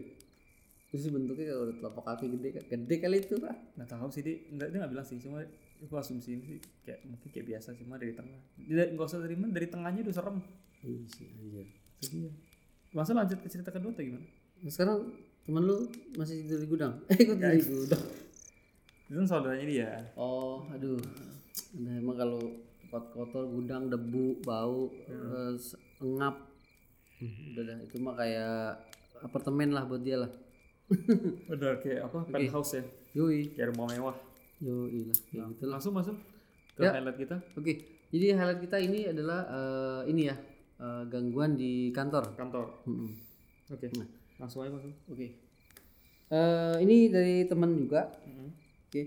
[0.88, 3.54] terus bentuknya kalau udah telapak kaki gede gede kali itu pak.
[3.74, 5.38] Nggak tahu sih dia nggak dia nggak bilang sih cuma
[5.84, 8.40] aku asumsi ini sih kayak mungkin kayak biasa cuma dari tengah.
[8.56, 10.38] Dia nggak usah dari mana dari tengahnya udah serem.
[10.86, 11.66] Iya sih anjir.
[12.94, 14.26] Masa lanjut ke cerita kedua atau gimana
[14.66, 15.12] sekarang
[15.44, 15.76] temen lu
[16.14, 16.92] masih tidur di gudang?
[17.12, 18.04] Eh ikut di gudang?
[19.04, 19.90] Itu saudaranya dia.
[20.16, 20.96] Oh aduh.
[21.76, 22.40] Nah emang kalau
[22.80, 26.36] tempat kotor gudang debu bau terus ngap.
[27.14, 28.58] Hmm, udah dah itu mah kayak
[29.20, 30.30] apartemen lah buat dia lah.
[31.48, 32.28] Udah kayak apa?
[32.28, 32.84] Penthouse ya?
[33.16, 33.56] Yoi.
[33.56, 34.16] Kayak rumah mewah.
[34.60, 35.72] Yoi lah kayak gitu lah.
[35.78, 36.16] langsung masuk
[36.74, 36.90] ke Ya.
[36.92, 37.36] highlight kita.
[37.54, 37.72] Oke
[38.10, 40.36] jadi highlight kita ini adalah eh, ini ya
[40.78, 42.34] eh, gangguan di kantor.
[42.36, 42.84] Kantor.
[42.86, 43.10] Mm-mm.
[43.70, 43.86] oke
[44.44, 45.28] langsung aja masuk Oke.
[46.26, 48.12] Eh, ini dari teman juga.
[48.20, 48.48] Mm-hmm.
[48.84, 49.02] Oke.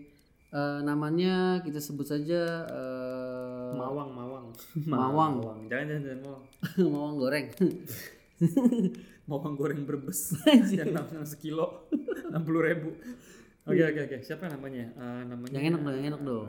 [0.47, 4.45] Eh, namanya kita sebut saja eh, mawang mawang
[4.89, 5.33] Mawang.
[5.37, 6.43] mawang jangan jangan, jangan mawang
[6.95, 7.47] Mawang goreng.
[9.29, 10.39] mawang goreng berbes
[10.71, 11.89] yang namanya sekilo
[12.31, 12.95] enam puluh ribu
[13.65, 16.47] oke oke oke siapa namanya Eh, namanya yang enak dong, yang enak dong.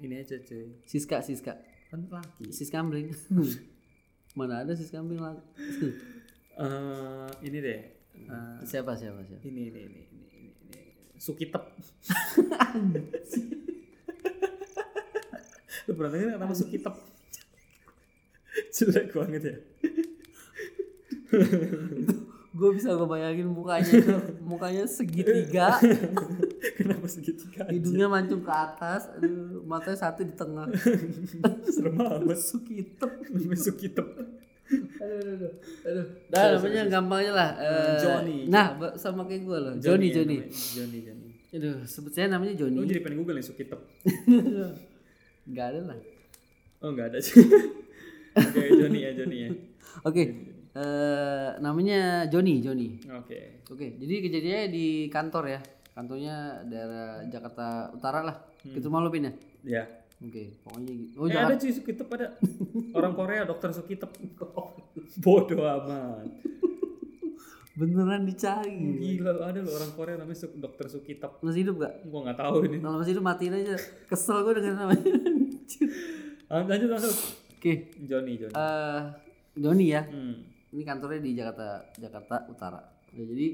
[0.00, 1.54] ini aja cuy Siska, Siska.
[1.88, 3.14] kan laki Sis kambing.
[4.34, 5.38] Mana ada sis kambing lah.
[6.54, 7.80] Eh, ini deh
[8.12, 9.40] Eh, siapa siapa siapa?
[9.42, 10.80] ini ini ini ini ini, ini.
[11.16, 11.64] Sukitep
[15.82, 16.94] lu pernah dengar nama Sukitep
[18.70, 19.56] jelek banget ya
[22.52, 24.12] Gue bisa ngebayangin mukanya itu,
[24.44, 25.80] mukanya segitiga,
[26.76, 27.72] kenapa segitiga aja?
[27.72, 30.68] hidungnya mancung ke atas, aduh, matanya satu di tengah.
[31.72, 33.08] serem banget Sukitep.
[33.56, 34.04] Sukitep
[34.72, 35.52] aduh, aduh,
[35.84, 36.06] aduh.
[36.28, 37.50] Nah, namanya gampangnya lah.
[37.56, 38.36] eh, Johnny.
[38.46, 39.74] Nah, sama kayak gue loh.
[39.76, 40.38] Johnny, Johnny.
[40.48, 42.74] Johnny Johnny Aduh, sebut saya namanya Johnny.
[42.74, 43.76] lu jadi pengen google nih Sukitep
[45.48, 45.98] Gak ada lah.
[46.80, 47.38] oh nggak ada sih
[48.38, 49.50] oke Johnny ya Johnny ya
[50.02, 50.22] Oke.
[50.72, 52.96] eh, namanya Johnny, Johnny.
[53.06, 55.60] oke Oke, jadi kejadiannya di kantor ya.
[55.92, 58.36] Kantornya daerah Jakarta Utara lah.
[58.62, 59.32] Gitu malu Pin ya?
[59.62, 59.84] ya
[60.22, 61.14] Oke, pokoknya gitu.
[61.18, 62.26] Oh, eh, ada cuy Sukitep ada
[62.98, 64.10] orang Korea dokter Sukitep
[65.18, 66.30] bodoh amat
[67.72, 68.76] Beneran dicari.
[69.00, 71.40] Gila ada loh orang Korea namanya Su- Dokter Sukitep.
[71.40, 72.04] Masih hidup gak?
[72.04, 72.76] Gua nggak tahu ini.
[72.84, 73.76] Kalau masih hidup matiin aja.
[74.04, 75.08] Kesel gue dengan namanya.
[76.68, 77.16] Lanjut lanjut.
[77.56, 77.72] Oke.
[78.04, 78.52] Johnny Johnny.
[78.52, 79.00] eh
[79.56, 80.04] Johnny ya.
[80.04, 80.44] Hmm.
[80.68, 82.80] Ini kantornya di Jakarta Jakarta Utara.
[83.16, 83.48] Ya, jadi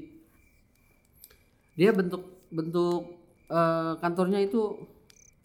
[1.79, 3.15] dia bentuk bentuk
[3.47, 4.83] eh, kantornya itu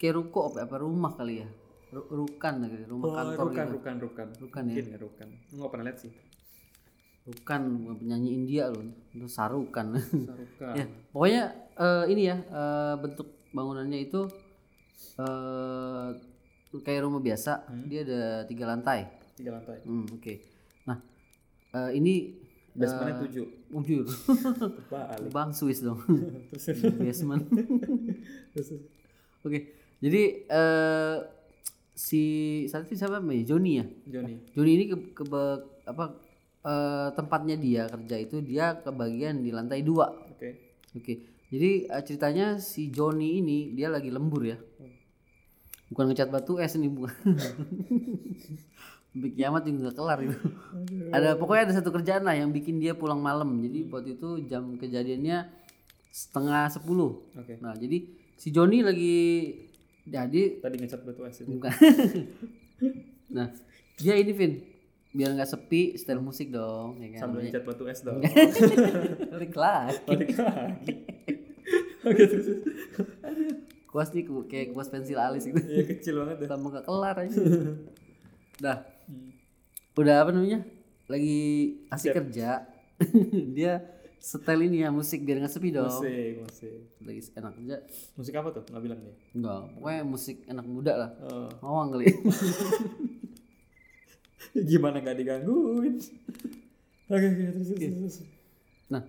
[0.05, 1.49] kayak ruko apa, apa rumah kali ya.
[1.89, 3.73] Ru- Rukan gitu, rumah Oh, kantor Rukan, gitu.
[3.81, 4.29] Rukan, Rukan.
[4.37, 4.75] Rukan ya.
[4.77, 5.29] Mungkin ya Rukan.
[5.57, 6.13] Nggak pernah lihat sih.
[7.25, 7.61] Rukan
[7.97, 8.85] penyanyi India loh.
[9.17, 9.97] Itu Sarukan.
[9.97, 10.75] Rukan.
[10.79, 11.43] ya, pokoknya
[11.81, 14.29] eh, ini ya eh, bentuk bangunannya itu
[15.25, 16.09] eh
[16.85, 17.65] kayak rumah biasa.
[17.89, 19.09] Dia ada tiga lantai.
[19.41, 19.81] Tiga lantai.
[19.89, 20.35] Hmm, oke.
[20.85, 21.01] Nah,
[21.73, 23.47] eh, ini Basementnya tujuh.
[23.71, 24.03] ujur.
[24.91, 25.31] Balik.
[25.31, 26.03] Bang Swiss dong.
[27.01, 27.47] Basement.
[29.47, 29.84] Oke.
[30.03, 31.17] Jadi eh
[31.95, 32.23] si
[32.67, 33.55] saat itu siapa namanya?
[33.55, 33.87] Joni ya.
[34.11, 34.35] Johnny.
[34.51, 35.25] Joni ini ke, ke
[35.87, 36.05] apa
[36.67, 40.11] eh, tempatnya dia kerja itu dia kebagian di lantai dua.
[40.11, 40.83] Oke.
[40.99, 41.15] Oke.
[41.55, 44.59] Jadi eh, ceritanya si Joni ini dia lagi lembur ya.
[45.93, 47.15] Bukan ngecat batu es ini bukan.
[49.15, 50.39] Sampai kiamat juga gak kelar itu.
[51.15, 53.63] Ada pokoknya ada satu kerjaan lah yang bikin dia pulang malam.
[53.63, 55.47] Jadi waktu itu jam kejadiannya
[56.11, 57.23] setengah sepuluh.
[57.39, 57.63] Oke.
[57.63, 59.17] Nah jadi si Joni lagi
[60.05, 61.49] jadi Tadi ngecat batu es itu.
[61.49, 61.73] bukan.
[63.37, 63.49] nah
[63.97, 64.53] dia ini Vin
[65.15, 67.21] biar nggak sepi setel musik dong ya kan.
[67.29, 68.21] Sambil ngecat batu es dong.
[69.33, 69.97] Balik lagi.
[70.05, 70.93] Balik lagi.
[72.09, 72.49] Oke terus.
[73.89, 75.57] Kuas nih kayak kuas pensil alis gitu.
[75.65, 76.49] Iya kecil banget deh.
[76.51, 77.41] Tambah gak kelar aja.
[78.61, 78.79] Dah.
[79.97, 80.61] Udah apa namanya?
[81.09, 81.41] Lagi
[81.89, 82.69] asik kerja.
[83.57, 83.73] dia
[84.25, 85.85] setel ini ya musik biar nggak sepi dong.
[85.85, 86.73] Musik, musik.
[87.05, 87.77] Lagi enak kerja.
[88.17, 88.65] Musik apa tuh?
[88.73, 89.15] Nggak bilang dia.
[89.37, 91.11] Enggak, pokoknya musik anak muda lah.
[91.29, 91.53] Oh.
[91.61, 92.09] Mawang kali.
[94.73, 96.01] Gimana nggak digangguin?
[97.13, 98.17] Oke, oke, terus, terus, terus.
[98.89, 99.05] Nah,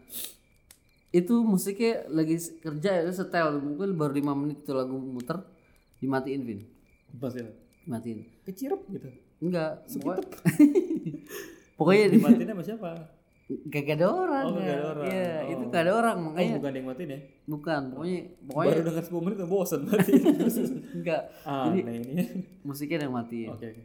[1.15, 5.39] itu musiknya lagi kerja ya setel mungkin baru lima menit itu lagu muter
[6.03, 6.59] dimatiin Vin
[7.15, 7.47] Pas ya.
[7.87, 9.07] matiin Kecirep gitu.
[9.39, 10.27] enggak pokoknya
[11.79, 13.14] pokoknya di, Dimatiin sama siapa?
[13.45, 14.43] Gak ada orang.
[14.43, 14.85] Oh, gak ada ya.
[14.87, 15.05] orang.
[15.05, 15.51] Iya, Oh.
[15.53, 16.55] itu gak ada orang Oh, makanya.
[16.57, 17.19] bukan yang matiin ya?
[17.45, 20.11] Bukan, pokoknya pokoknya Baru dengar 10 menit udah bosan berarti.
[20.97, 21.21] enggak.
[21.43, 22.13] Aneh ini.
[22.61, 23.49] Musiknya yang matiin.
[23.51, 23.83] Oke, oke.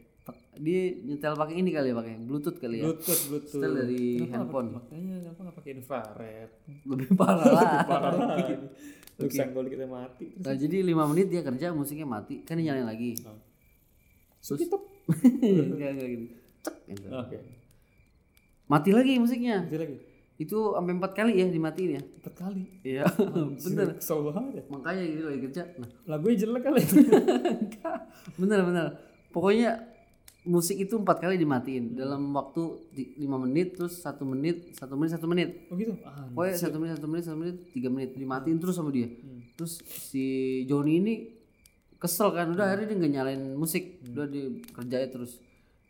[0.51, 2.85] Dia nyetel pakai ini kali ya, pakai Bluetooth kali ya.
[2.85, 3.51] Bluetooth, Bluetooth.
[3.51, 4.67] Setel dari Kenapa handphone.
[4.75, 6.49] Makanya kenapa nggak pakai infrared?
[6.83, 7.71] Lebih parah lah.
[7.83, 8.53] Parah lagi.
[9.13, 10.25] Terus senggol kita mati.
[10.35, 13.13] Nah, jadi 5 menit dia kerja musiknya mati, kan dia nyalain lagi.
[13.23, 13.37] Oh.
[14.39, 14.81] Sukitop.
[15.71, 16.27] Enggak enggak gini.
[16.59, 17.07] Cek gitu.
[17.11, 17.37] Oke.
[18.71, 19.67] Mati lagi musiknya.
[19.67, 19.97] Nanti lagi.
[20.39, 22.01] Itu sampai empat kali ya dimatiin ya.
[22.01, 22.63] Empat kali.
[22.81, 23.03] Iya,
[23.67, 23.87] bener.
[24.55, 24.63] Ya.
[24.65, 25.63] Makanya gitu lagi kerja.
[25.75, 26.81] Nah, Lagunya jelek kali.
[28.41, 28.85] bener bener.
[29.29, 29.91] Pokoknya
[30.41, 35.29] musik itu empat kali dimatiin dalam waktu lima menit terus satu menit satu menit satu
[35.29, 35.93] menit oh gitu?
[36.01, 39.45] Ah, pokoknya satu menit satu menit satu menit tiga menit dimatiin terus sama dia Hmm.
[39.53, 40.25] terus si
[40.65, 41.13] Joni ini
[42.01, 44.17] kesel kan udah akhirnya dia nggak nyalain musik Hmm.
[44.17, 45.37] udah dikerjain terus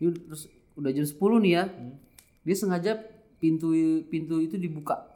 [0.04, 0.44] Ini terus
[0.76, 1.96] udah jam 10 nih ya Hmm.
[2.42, 2.98] Dia sengaja
[3.38, 3.74] pintu
[4.10, 5.10] pintu itu dibuka.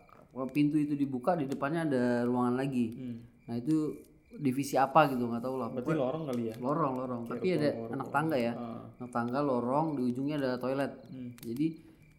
[0.52, 2.88] Pintu itu dibuka di depannya ada ruangan lagi.
[2.92, 3.18] Hmm.
[3.46, 3.94] nah itu
[4.36, 5.70] divisi apa gitu nggak tahu lah.
[5.72, 6.56] Berarti lorong kali ya?
[6.60, 7.22] lorong lorong.
[7.30, 8.54] Tapi ada anak tangga ya.
[8.58, 8.84] Ah.
[9.00, 10.92] anak tangga lorong di ujungnya ada toilet.
[11.08, 11.32] Hmm.
[11.40, 11.68] jadi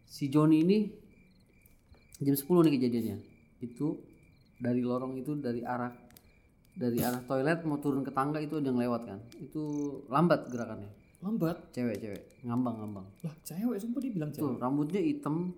[0.07, 0.79] si Joni ini
[2.25, 3.16] jam 10 nih kejadiannya.
[3.61, 4.01] Itu
[4.57, 5.92] dari lorong itu dari arah
[6.73, 9.19] dari arah toilet mau turun ke tangga itu ada yang lewat kan.
[9.37, 9.62] Itu
[10.09, 11.57] lambat gerakannya Lambat.
[11.71, 14.43] cewek-cewek ngambang-ngambang Lah, cewek sumpah dia bilang cewek.
[14.43, 15.53] tuh rambutnya hitam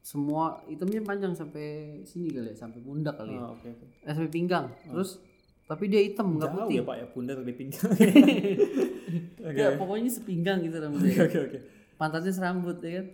[0.00, 1.64] semua hitamnya panjang sampai
[2.02, 3.86] sini kali ya sampai pundak kali ya Ah, oke oke.
[4.00, 5.20] eh, sampai pinggang terus
[5.62, 7.88] tapi dia hitam nggak putih ya Pak ya, pundak di pinggang.
[9.40, 9.56] Oke.
[9.56, 11.58] Ya, pokoknya sepinggang gitu rambutnya Oke oke.
[11.94, 13.06] pantatnya serambut ya kan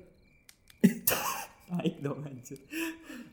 [1.70, 2.58] Baik dong anjir.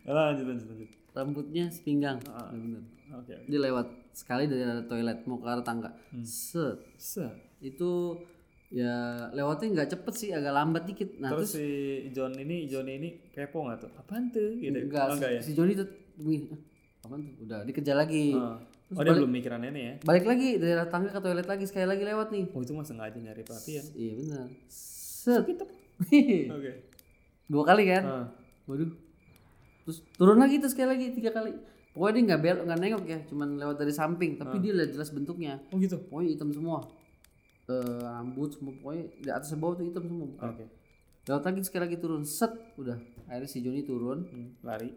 [0.04, 0.90] Lanjut lanjut lanjut.
[1.10, 2.52] rambutnya sepinggang Ah.
[2.52, 3.34] bener Oke.
[3.34, 3.46] oke.
[3.48, 6.22] dia lewat sekali dari toilet mau ke arah tangga Hmm.
[6.22, 7.34] set Set.
[7.58, 8.22] itu
[8.70, 8.94] ya
[9.32, 11.68] lewatnya nggak cepet sih agak lambat dikit nah terus, terus, si
[12.12, 13.92] John ini John ini kepo nggak tuh?
[13.96, 14.52] Apaan tuh?
[14.54, 14.76] Gitu.
[14.78, 15.42] enggak, Oh, enggak ya?
[15.42, 16.60] si Joni tuh begini "Ah,
[17.02, 18.60] apaan tuh udah dikejar lagi Ah.
[18.86, 19.94] Terus Oh dia balik- belum mikiran ini ya?
[20.02, 23.16] balik lagi dari tangga ke toilet lagi sekali lagi lewat nih Oh itu mah sengaja
[23.18, 23.84] nyari perhatian.
[23.94, 25.44] iya benar set
[26.50, 26.72] Oke.
[27.46, 28.26] dua kali kan Ah.
[28.64, 28.92] waduh
[29.82, 31.56] terus turun lagi terus sekali lagi tiga kali
[31.90, 35.10] pokoknya dia nggak belok nggak nengok ya cuman lewat dari samping tapi dia lihat jelas
[35.10, 35.96] bentuknya Oh gitu.
[36.06, 36.84] pokoknya hitam semua
[37.68, 40.66] Eh, rambut semua pokoknya di atas bawah tuh hitam semua Oke.
[41.26, 44.96] lewat lagi sekali lagi turun set udah akhirnya si Joni turun Hmm, Lari.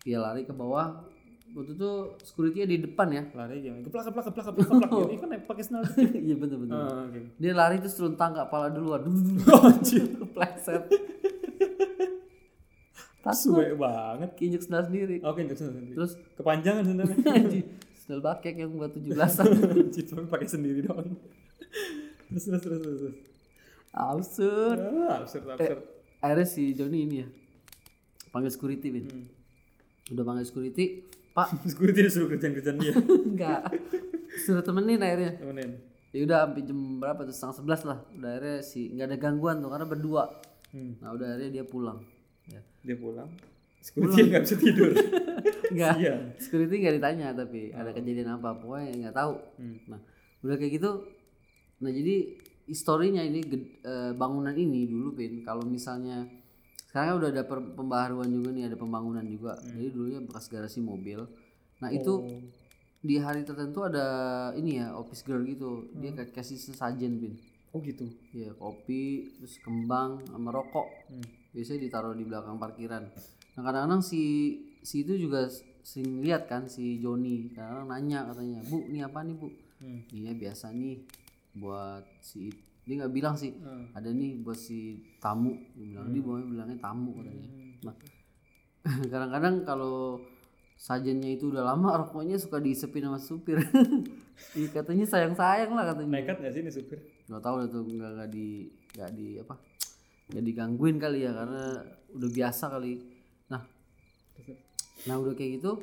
[0.00, 1.04] dia lari ke bawah
[1.50, 3.84] waktu itu security di depan ya Lari gimana?
[3.84, 5.04] Geplak geplak geplak geplak geplak.
[5.04, 5.84] Ini kan pakai sandal.
[6.24, 7.20] iya bener bener Ah, Oke.
[7.36, 9.04] dia lari terus turun tangga kepala duluan
[9.52, 10.08] Oh, Anjir.
[10.08, 10.88] kepleset
[13.22, 14.30] takut Suwe banget.
[14.34, 15.76] kinjek sendal sendiri Oke, terus terus.
[15.92, 17.16] terus Kepanjangan sandalnya.
[17.28, 21.14] anjing sendal bakek yang buat 17-an Anjir, cuma pakai sendiri doang.
[22.28, 23.14] Terus terus terus terus.
[23.90, 25.80] absurd Ah, absurd absurd.
[26.18, 27.28] akhirnya si Joni ini ya
[28.28, 29.04] panggil security Bin.
[29.04, 29.26] Hmm.
[30.08, 32.92] udah panggil security pak Security disuruh kerjaan-kerjaan dia.
[33.30, 33.60] enggak
[34.38, 35.70] suruh temenin akhirnya Temenin.
[36.08, 39.56] ya udah sampai jam berapa tuh setengah sebelas lah udah akhirnya si nggak ada gangguan
[39.58, 40.24] tuh karena berdua
[40.68, 40.96] Hmm.
[40.98, 42.00] nah udah akhirnya dia pulang
[42.46, 43.28] ya Dia pulang.
[43.78, 44.88] Security nggak bisa tidur.
[45.68, 46.14] enggak Iya.
[46.38, 49.76] security nggak ditanya tapi ada kejadian apa pokoknya nggak tahu Hmm.
[49.86, 50.00] nah
[50.40, 50.90] udah kayak gitu
[51.82, 53.42] nah jadi historinya ini
[53.82, 56.24] eh, bangunan ini dulu pin kalau misalnya
[56.86, 59.56] sekarang kan udah ada pembaharuan juga nih ada pembangunan juga.
[59.64, 61.24] Jadi dulunya bekas garasi mobil.
[61.80, 62.28] Nah itu Oh.
[63.00, 64.06] di hari tertentu ada
[64.54, 65.88] ini ya office girl gitu.
[65.96, 67.34] Dia kayak kasih sesajen pin
[67.72, 68.04] Oh gitu.
[68.36, 70.88] ya kopi terus kembang sama rokok.
[71.08, 71.24] Hmm.
[71.52, 73.04] biasanya ditaruh di belakang parkiran.
[73.56, 74.22] Nah kadang-kadang si
[74.80, 75.48] si itu juga
[75.84, 77.52] sering lihat kan si Joni.
[77.52, 79.48] Kadang-kadang nanya katanya bu ini apa nih bu?
[79.80, 80.00] Hmm.
[80.12, 81.00] iya biasa nih
[81.52, 82.48] buat si
[82.82, 83.86] dia nggak bilang sih Hmm.
[83.94, 85.54] ada nih buat si tamu.
[85.76, 87.46] Dia bilang dia bawanya bilangnya tamu katanya.
[87.86, 87.94] Nah
[89.12, 90.18] kadang-kadang kalau
[90.74, 93.62] sajennya itu udah lama rokoknya suka diisepin sama supir.
[94.58, 96.18] Ih, katanya sayang sayang lah katanya.
[96.18, 96.98] Nekat nggak sih ini supir?
[97.30, 98.66] nggak tahu lah tuh nggak nggak di
[98.98, 99.54] nggak di apa
[100.28, 102.92] nggak digangguin kali ya karena udah biasa kali.
[103.46, 103.62] Nah
[105.06, 105.78] nah udah kayak gitu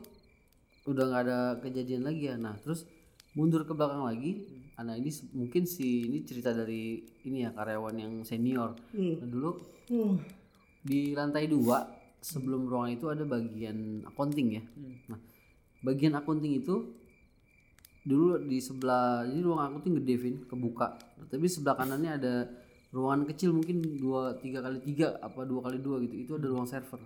[0.83, 2.35] udah nggak ada kejadian lagi ya.
[2.35, 2.83] Nah terus
[3.31, 4.43] mundur ke belakang lagi
[4.79, 8.75] nah ini mungkin si ini cerita dari ini ya karyawan yang senior.
[8.95, 9.51] Nah dulu
[9.89, 10.13] Oh.
[10.85, 11.81] di lantai dua
[12.21, 14.63] sebelum ruangan itu ada bagian accounting ya.
[15.09, 15.19] Nah
[15.81, 16.93] bagian accounting itu
[18.05, 20.95] dulu di sebelah jadi ruang accounting gede Vin kebuka.
[21.27, 22.33] Tapi sebelah kanannya ada
[22.89, 26.15] ruangan kecil mungkin dua tiga kali tiga apa dua kali dua gitu.
[26.15, 27.01] Itu ada ruang server.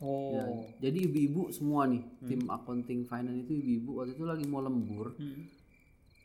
[0.00, 0.32] Oh.
[0.32, 0.44] Ya,
[0.88, 5.12] jadi ibu-ibu semua nih tim accounting finance itu ibu-ibu waktu itu lagi mau lembur.
[5.20, 5.44] Hmm.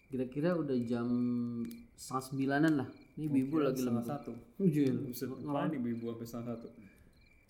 [0.05, 1.07] Kira-kira udah jam
[1.93, 4.31] setengah sembilanan lah ini ibu-ibu lagi setengah lembur satu.
[4.59, 4.95] Ujil.
[5.05, 6.67] Buset, ngapain ibu-ibu sampai setengah satu?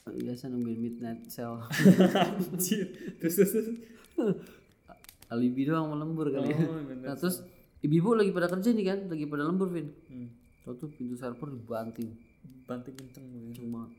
[0.06, 1.66] biasa nungguin midnight sale
[2.54, 2.86] Anjir.
[3.18, 3.52] Terus terus.
[3.52, 4.38] terus.
[5.26, 7.02] alibi doang mau lembur kali ya Oh, bener.
[7.04, 7.42] nah terus
[7.82, 10.30] ibu-ibu lagi pada kerja nih kan lagi pada lembur Vin Hmm.
[10.62, 12.14] tau tuh pintu server dibanting
[12.64, 13.54] Banting kenceng mungkin.
[13.56, 13.90] cuma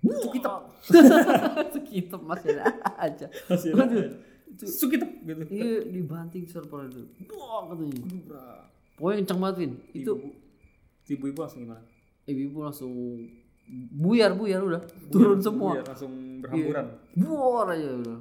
[0.00, 0.62] Sukitep
[1.68, 4.00] Sukitep masih ada aja Masih ada.
[4.58, 5.42] Sukitep gitu.
[5.48, 7.98] Iya dibanting server itu Wah katanya.
[8.94, 10.28] Pokoknya kenceng banget Vin Itu Ibu.
[11.08, 11.82] Ibu-ibu langsung gimana?
[12.22, 12.92] ibu-ibu langsung
[13.92, 16.86] Buyar buyar udah Turun semua Iya, langsung berhamburan.
[17.14, 18.18] Buar aja udah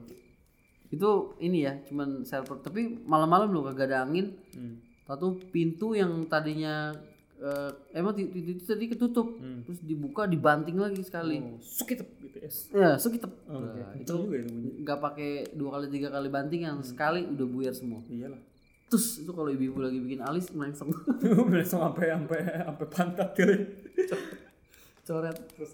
[0.87, 4.79] Itu ini ya cuman server Tapi malam-malam loh kagak ada angin Hmm.
[5.01, 6.93] Satu pintu yang tadinya
[7.41, 9.61] eh, Emang pintu itu tadi ketutup Hmm.
[9.63, 12.49] Terus dibuka dibanting lagi sekali Oh, sukitep gitu ya.
[12.71, 13.81] Ya sukitep Oh, Nah, Oke.
[13.97, 14.69] itu Itu itu bunyi.
[14.79, 18.37] nggak pakai dua kali tiga kali banting yang sekali udah buyar semua Iyalah.
[18.87, 23.55] terus itu kalau ibu-ibu lagi bikin alis melengseng Langsung sampai sampai sampai pantat kali.
[25.01, 25.71] coret terus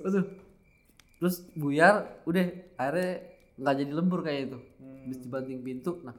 [1.18, 2.45] terus buyar udah
[2.76, 3.11] akhirnya
[3.55, 4.59] nggak jadi lembur kayak itu
[5.01, 6.13] habis dibanting pintu nah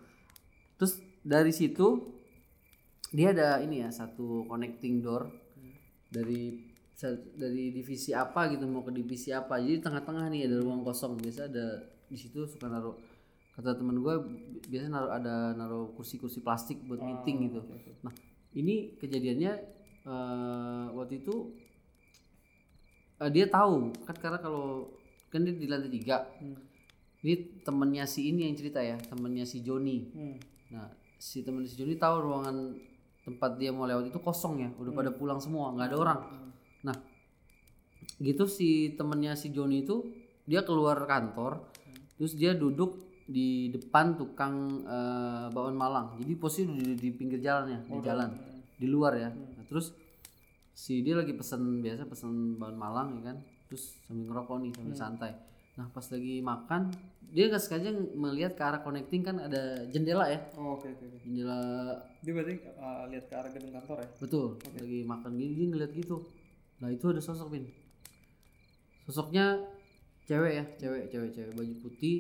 [0.75, 2.03] terus dari situ
[3.13, 5.29] dia ada ini ya satu connecting door.
[6.09, 6.69] Dari
[7.39, 9.63] dari divisi apa gitu mau ke divisi apa.
[9.63, 11.17] Jadi tengah-tengah nih ada ruang kosong.
[11.21, 11.79] Biasa ada
[12.09, 12.97] di situ suka naruh
[13.59, 14.15] kata temen gue
[14.71, 17.59] biasa naruh ada naruh kursi-kursi plastik buat meeting gitu.
[18.07, 18.15] nah
[18.55, 19.53] ini kejadiannya
[20.07, 21.55] eh, waktu itu
[23.23, 23.95] eh, dia tahu.
[24.07, 24.91] Kan karena kalau
[25.29, 26.27] kan dia di lantai tiga.
[27.19, 29.99] Ini temennya si ini yang cerita ya temennya si Joni.
[30.15, 30.39] Hmm.
[30.69, 30.87] nah
[31.19, 32.79] si temen si Joni tahu ruangan
[33.29, 36.21] tempat dia mau lewat itu kosong ya udah pada pulang semua nggak ada orang.
[36.89, 36.97] Nah
[38.19, 40.03] gitu si temennya si Joni itu
[40.49, 41.69] dia keluar kantor
[42.17, 46.07] terus dia duduk di depan tukang eh, bakwan Malang.
[46.17, 48.31] Jadi posisi di, di pinggir jalan ya di jalan.
[48.79, 49.29] di luar ya.
[49.29, 49.93] Nah, terus
[50.73, 53.37] si dia lagi pesen biasa pesen bakwan Malang ya kan.
[53.69, 55.48] Terus sambil ngerokok nih sambil santai
[55.79, 56.91] nah pas lagi makan
[57.29, 61.05] dia nggak sengaja melihat ke arah connecting kan ada jendela ya Oh, oke oke.
[61.07, 61.19] oke.
[61.23, 61.61] jendela
[62.19, 64.09] Dia berarti uh, lihat ke arah gedung kantor ya?
[64.19, 66.17] betul lagi makan gini dia ngeliat gitu
[66.79, 67.65] nah itu ada sosok pin
[69.05, 69.57] sosoknya
[70.25, 72.17] cewek ya cewek cewek cewek baju putih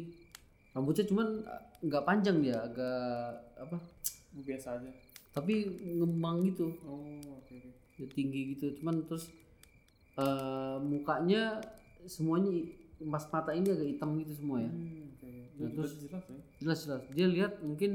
[0.70, 3.76] rambutnya cuman uh, nggak panjang dia agak apa
[4.38, 4.90] Biasa aja.
[5.30, 7.02] tapi ngembang gitu Oh,
[7.34, 7.70] oke oke.
[7.96, 9.26] dia tinggi gitu cuman terus
[10.14, 11.59] eh, mukanya
[12.04, 12.50] semuanya
[13.01, 15.26] pas mata ini agak hitam gitu semua ya Hmm, oke.
[15.26, 15.30] oke.
[15.57, 16.38] Nah, terus- berarti jelas ya.
[16.59, 17.90] jelas jelas dia lihat mungkin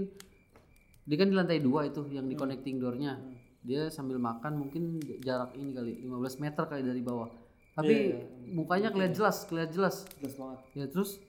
[1.04, 3.20] dia kan di lantai dua itu yang di connecting doornya
[3.60, 7.28] dia sambil makan mungkin jarak ini kali 15 meter kali dari bawah
[7.74, 8.52] tapi Iya, iya.
[8.54, 10.60] mukanya kelihatan jelas kelihatan jelas Jelas banget.
[10.74, 11.20] ya terus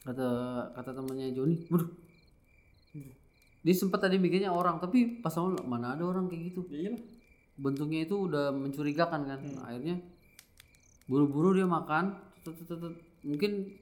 [0.00, 0.28] kata
[0.74, 1.88] kata temannya Joni waduh
[3.60, 7.02] dia sempat tadi mikirnya orang tapi pas awal mana ada orang kayak gitu Ya iyalah.
[7.54, 10.00] bentuknya itu udah mencurigakan kan akhirnya
[11.04, 12.16] buru-buru dia makan
[13.26, 13.76] mungkin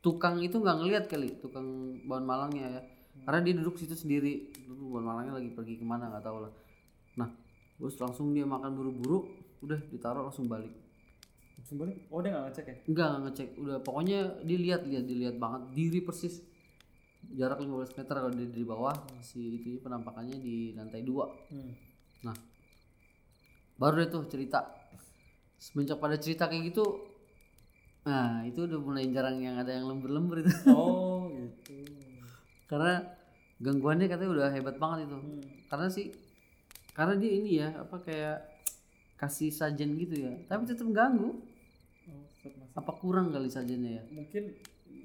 [0.00, 2.82] tukang itu nggak ngelihat kali tukang bahan malangnya ya
[3.26, 6.52] karena dia duduk situ sendiri dulu bahan malangnya lagi pergi ke mana nggak tahu lah
[7.18, 7.28] nah
[7.76, 9.26] terus langsung dia makan buru-buru
[9.64, 10.72] udah ditaruh langsung balik
[11.56, 11.96] Langsung balik.
[12.12, 12.76] Oh, dia nggak ngecek ya?
[12.84, 16.44] enggak nggak ngecek udah pokoknya dilihat lihat dilihat banget diri persis
[17.32, 21.74] jarak 15 meter kalau dia di bawah si itu penampakannya di lantai dua Hmm.
[22.22, 22.36] Nah,
[23.78, 24.66] baru deh tuh cerita.
[25.56, 26.84] Semenjak pada cerita kayak gitu,
[28.06, 30.54] nah itu udah mulai jarang yang ada yang lembur-lembur itu.
[30.70, 31.82] Oh, gitu.
[32.70, 33.02] karena
[33.58, 35.18] gangguannya katanya udah hebat banget itu.
[35.18, 35.42] Hmm.
[35.66, 36.06] Karena sih,
[36.94, 38.38] karena dia ini ya apa kayak
[39.18, 40.32] kasih sajen gitu ya.
[40.46, 41.34] Tapi tetap ganggu.
[42.06, 42.68] Oh, tetap.
[42.78, 44.02] Apa kurang kali sajennya ya?
[44.12, 44.54] Mungkin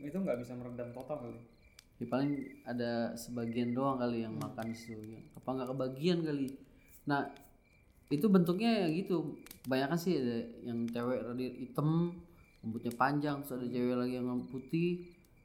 [0.01, 1.39] itu nggak bisa meredam total kali.
[2.01, 2.31] Ya paling
[2.65, 4.93] ada sebagian doang kali yang makan itu.
[4.93, 5.19] ya.
[5.37, 6.53] Apa nggak kebagian kali?
[7.07, 7.29] Nah
[8.11, 9.39] itu bentuknya ya gitu.
[9.63, 10.37] Kebanyakan sih ada
[10.67, 12.19] yang cewek rada hitam,
[12.61, 14.89] rambutnya panjang, terus ada cewek lagi yang putih.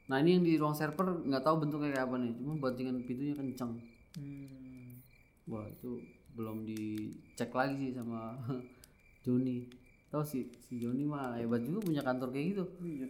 [0.06, 2.32] Nah ini yang di ruang server nggak tahu bentuknya kayak apa nih.
[2.38, 3.72] Cuma bantingan pintunya kencang.
[4.14, 5.02] Hmm.
[5.50, 5.98] Wah itu
[6.36, 8.36] belum dicek lagi sih sama
[9.24, 9.66] Joni.
[10.12, 12.64] Tahu sih si Joni mah hebat juga punya kantor kayak gitu.
[12.84, 13.08] Iya.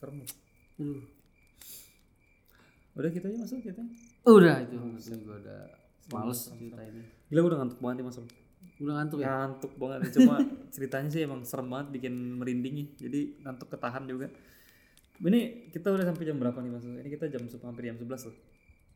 [0.00, 0.24] Serem.
[0.80, 1.04] Aduh.
[2.96, 3.82] Udah kita aja masuk kita.
[4.26, 5.62] Udah itu, itu gue udah
[6.10, 7.02] males cerita ini.
[7.28, 8.18] Gila udah ngantuk banget nih mas.
[8.80, 9.28] Udah ngantuk ya?
[9.28, 10.00] Ngantuk banget.
[10.16, 10.34] Cuma
[10.74, 12.88] ceritanya sih emang serem banget, bikin merinding nih.
[12.96, 14.32] Jadi ngantuk ketahan juga.
[15.20, 16.84] Ini kita udah sampai jam berapa nih mas?
[16.88, 18.36] Ini kita jam hampir jam 11 loh.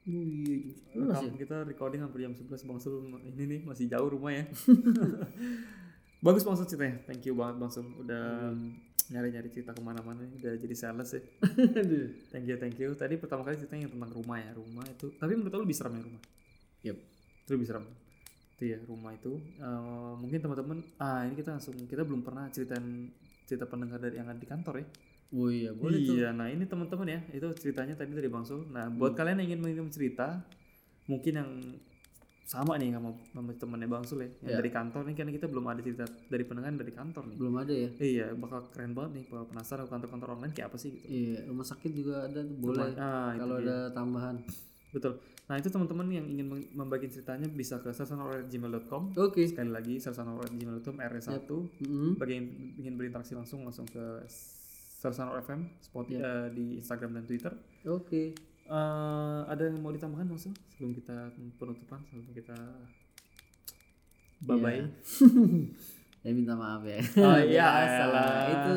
[0.05, 4.37] Oh iya, Rekam kita recording hampir jam 11 Bang Sul ini nih masih jauh rumah
[4.37, 4.45] ya.
[6.25, 7.05] Bagus Bang Sul ceritanya.
[7.09, 8.53] Thank you banget Bang Sul udah
[9.13, 11.21] nyari-nyari cerita ke mana-mana udah jadi sales ya.
[12.33, 12.93] thank you thank you.
[12.97, 15.13] Tadi pertama kali ceritanya yang tentang rumah ya rumah itu.
[15.17, 16.23] Tapi menurut lo lebih serem ya rumah?
[16.85, 16.97] Yep.
[17.49, 17.85] Itu lebih serem.
[18.55, 19.35] Itu ya rumah itu.
[19.59, 23.11] Eh, mungkin teman-teman ah ini kita langsung kita belum pernah ceritain
[23.45, 24.87] cerita pendengar dari yang ada di kantor ya.
[25.35, 26.15] Oh iya, boleh tuh.
[26.15, 28.71] iya, nah ini teman-teman ya, itu ceritanya tadi dari Bang Sul.
[28.71, 30.47] Nah, buat kalian yang ingin mengirim cerita,
[31.11, 31.51] mungkin yang
[32.45, 34.57] sama nih sama, sama temannya Bang Sul ya, yang Ya.
[34.63, 37.37] dari kantor nih karena kita belum ada cerita dari pendengar dari kantor nih.
[37.41, 37.89] Belum ada ya?
[37.99, 41.07] Iya, bakal keren banget nih kalau penasaran kantor-kantor online kayak apa sih gitu.
[41.09, 42.93] Iya, rumah sakit juga ada tuh boleh.
[42.95, 44.37] Ah, Kalau ada tambahan.
[44.95, 45.19] Betul.
[45.45, 49.13] Nah, itu teman-teman yang ingin membagi ceritanya bisa ke sarsanor@gmail.com.
[49.21, 49.45] Oke.
[49.45, 51.45] Sekali lagi sarsanor@gmail.com RS1.
[51.85, 52.17] Mm-mm.
[52.17, 52.47] Bagi yang
[52.81, 54.25] ingin berinteraksi langsung langsung ke
[55.05, 57.53] Sarsanor FM spot eh, di Instagram dan Twitter.
[57.85, 58.33] Oke.
[58.65, 61.29] Eh, ada yang mau ditambahkan langsung sebelum kita
[61.61, 62.57] penutupan sebelum kita
[64.49, 64.81] bye bye.
[66.25, 67.05] ya minta maaf ya.
[67.21, 68.01] Oh, iya, Biasa.
[68.09, 68.33] elah.
[68.49, 68.77] Itu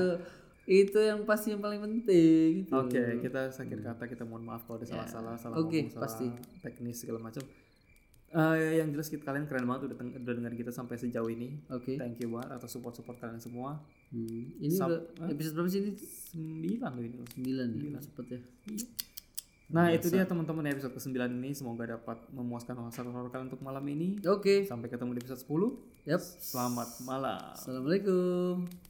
[0.67, 2.67] itu yang pasti yang paling penting.
[2.67, 2.75] gitu.
[2.75, 6.27] Oke, kita sakit kata kita mohon maaf kalau ada salah-salah, salah Oke, ngomong, salah pasti.
[6.59, 7.39] teknis segala macam.
[8.27, 11.63] Eh, yang jelas kita, kalian keren banget udah, udah dengerin kita sampai sejauh ini.
[11.71, 11.95] Oke.
[11.95, 13.79] Thank you banget atas support-support kalian semua.
[14.11, 14.51] Hmm.
[14.59, 15.91] Ini Sam- udah episode berapa sih ini?
[15.95, 17.15] Sembilan loh ini.
[17.23, 17.99] Sembilan ya.
[18.03, 18.39] Cepet ya.
[19.67, 23.83] Nah, itu dia teman-teman episode ke-9 ini semoga dapat memuaskan rasa horor kalian untuk malam
[23.87, 24.19] ini.
[24.27, 24.67] Oke.
[24.67, 25.79] Sampai ketemu di episode 10.
[26.03, 26.19] Yap.
[26.19, 27.55] Selamat malam.
[27.55, 28.86] Assalamualaikum.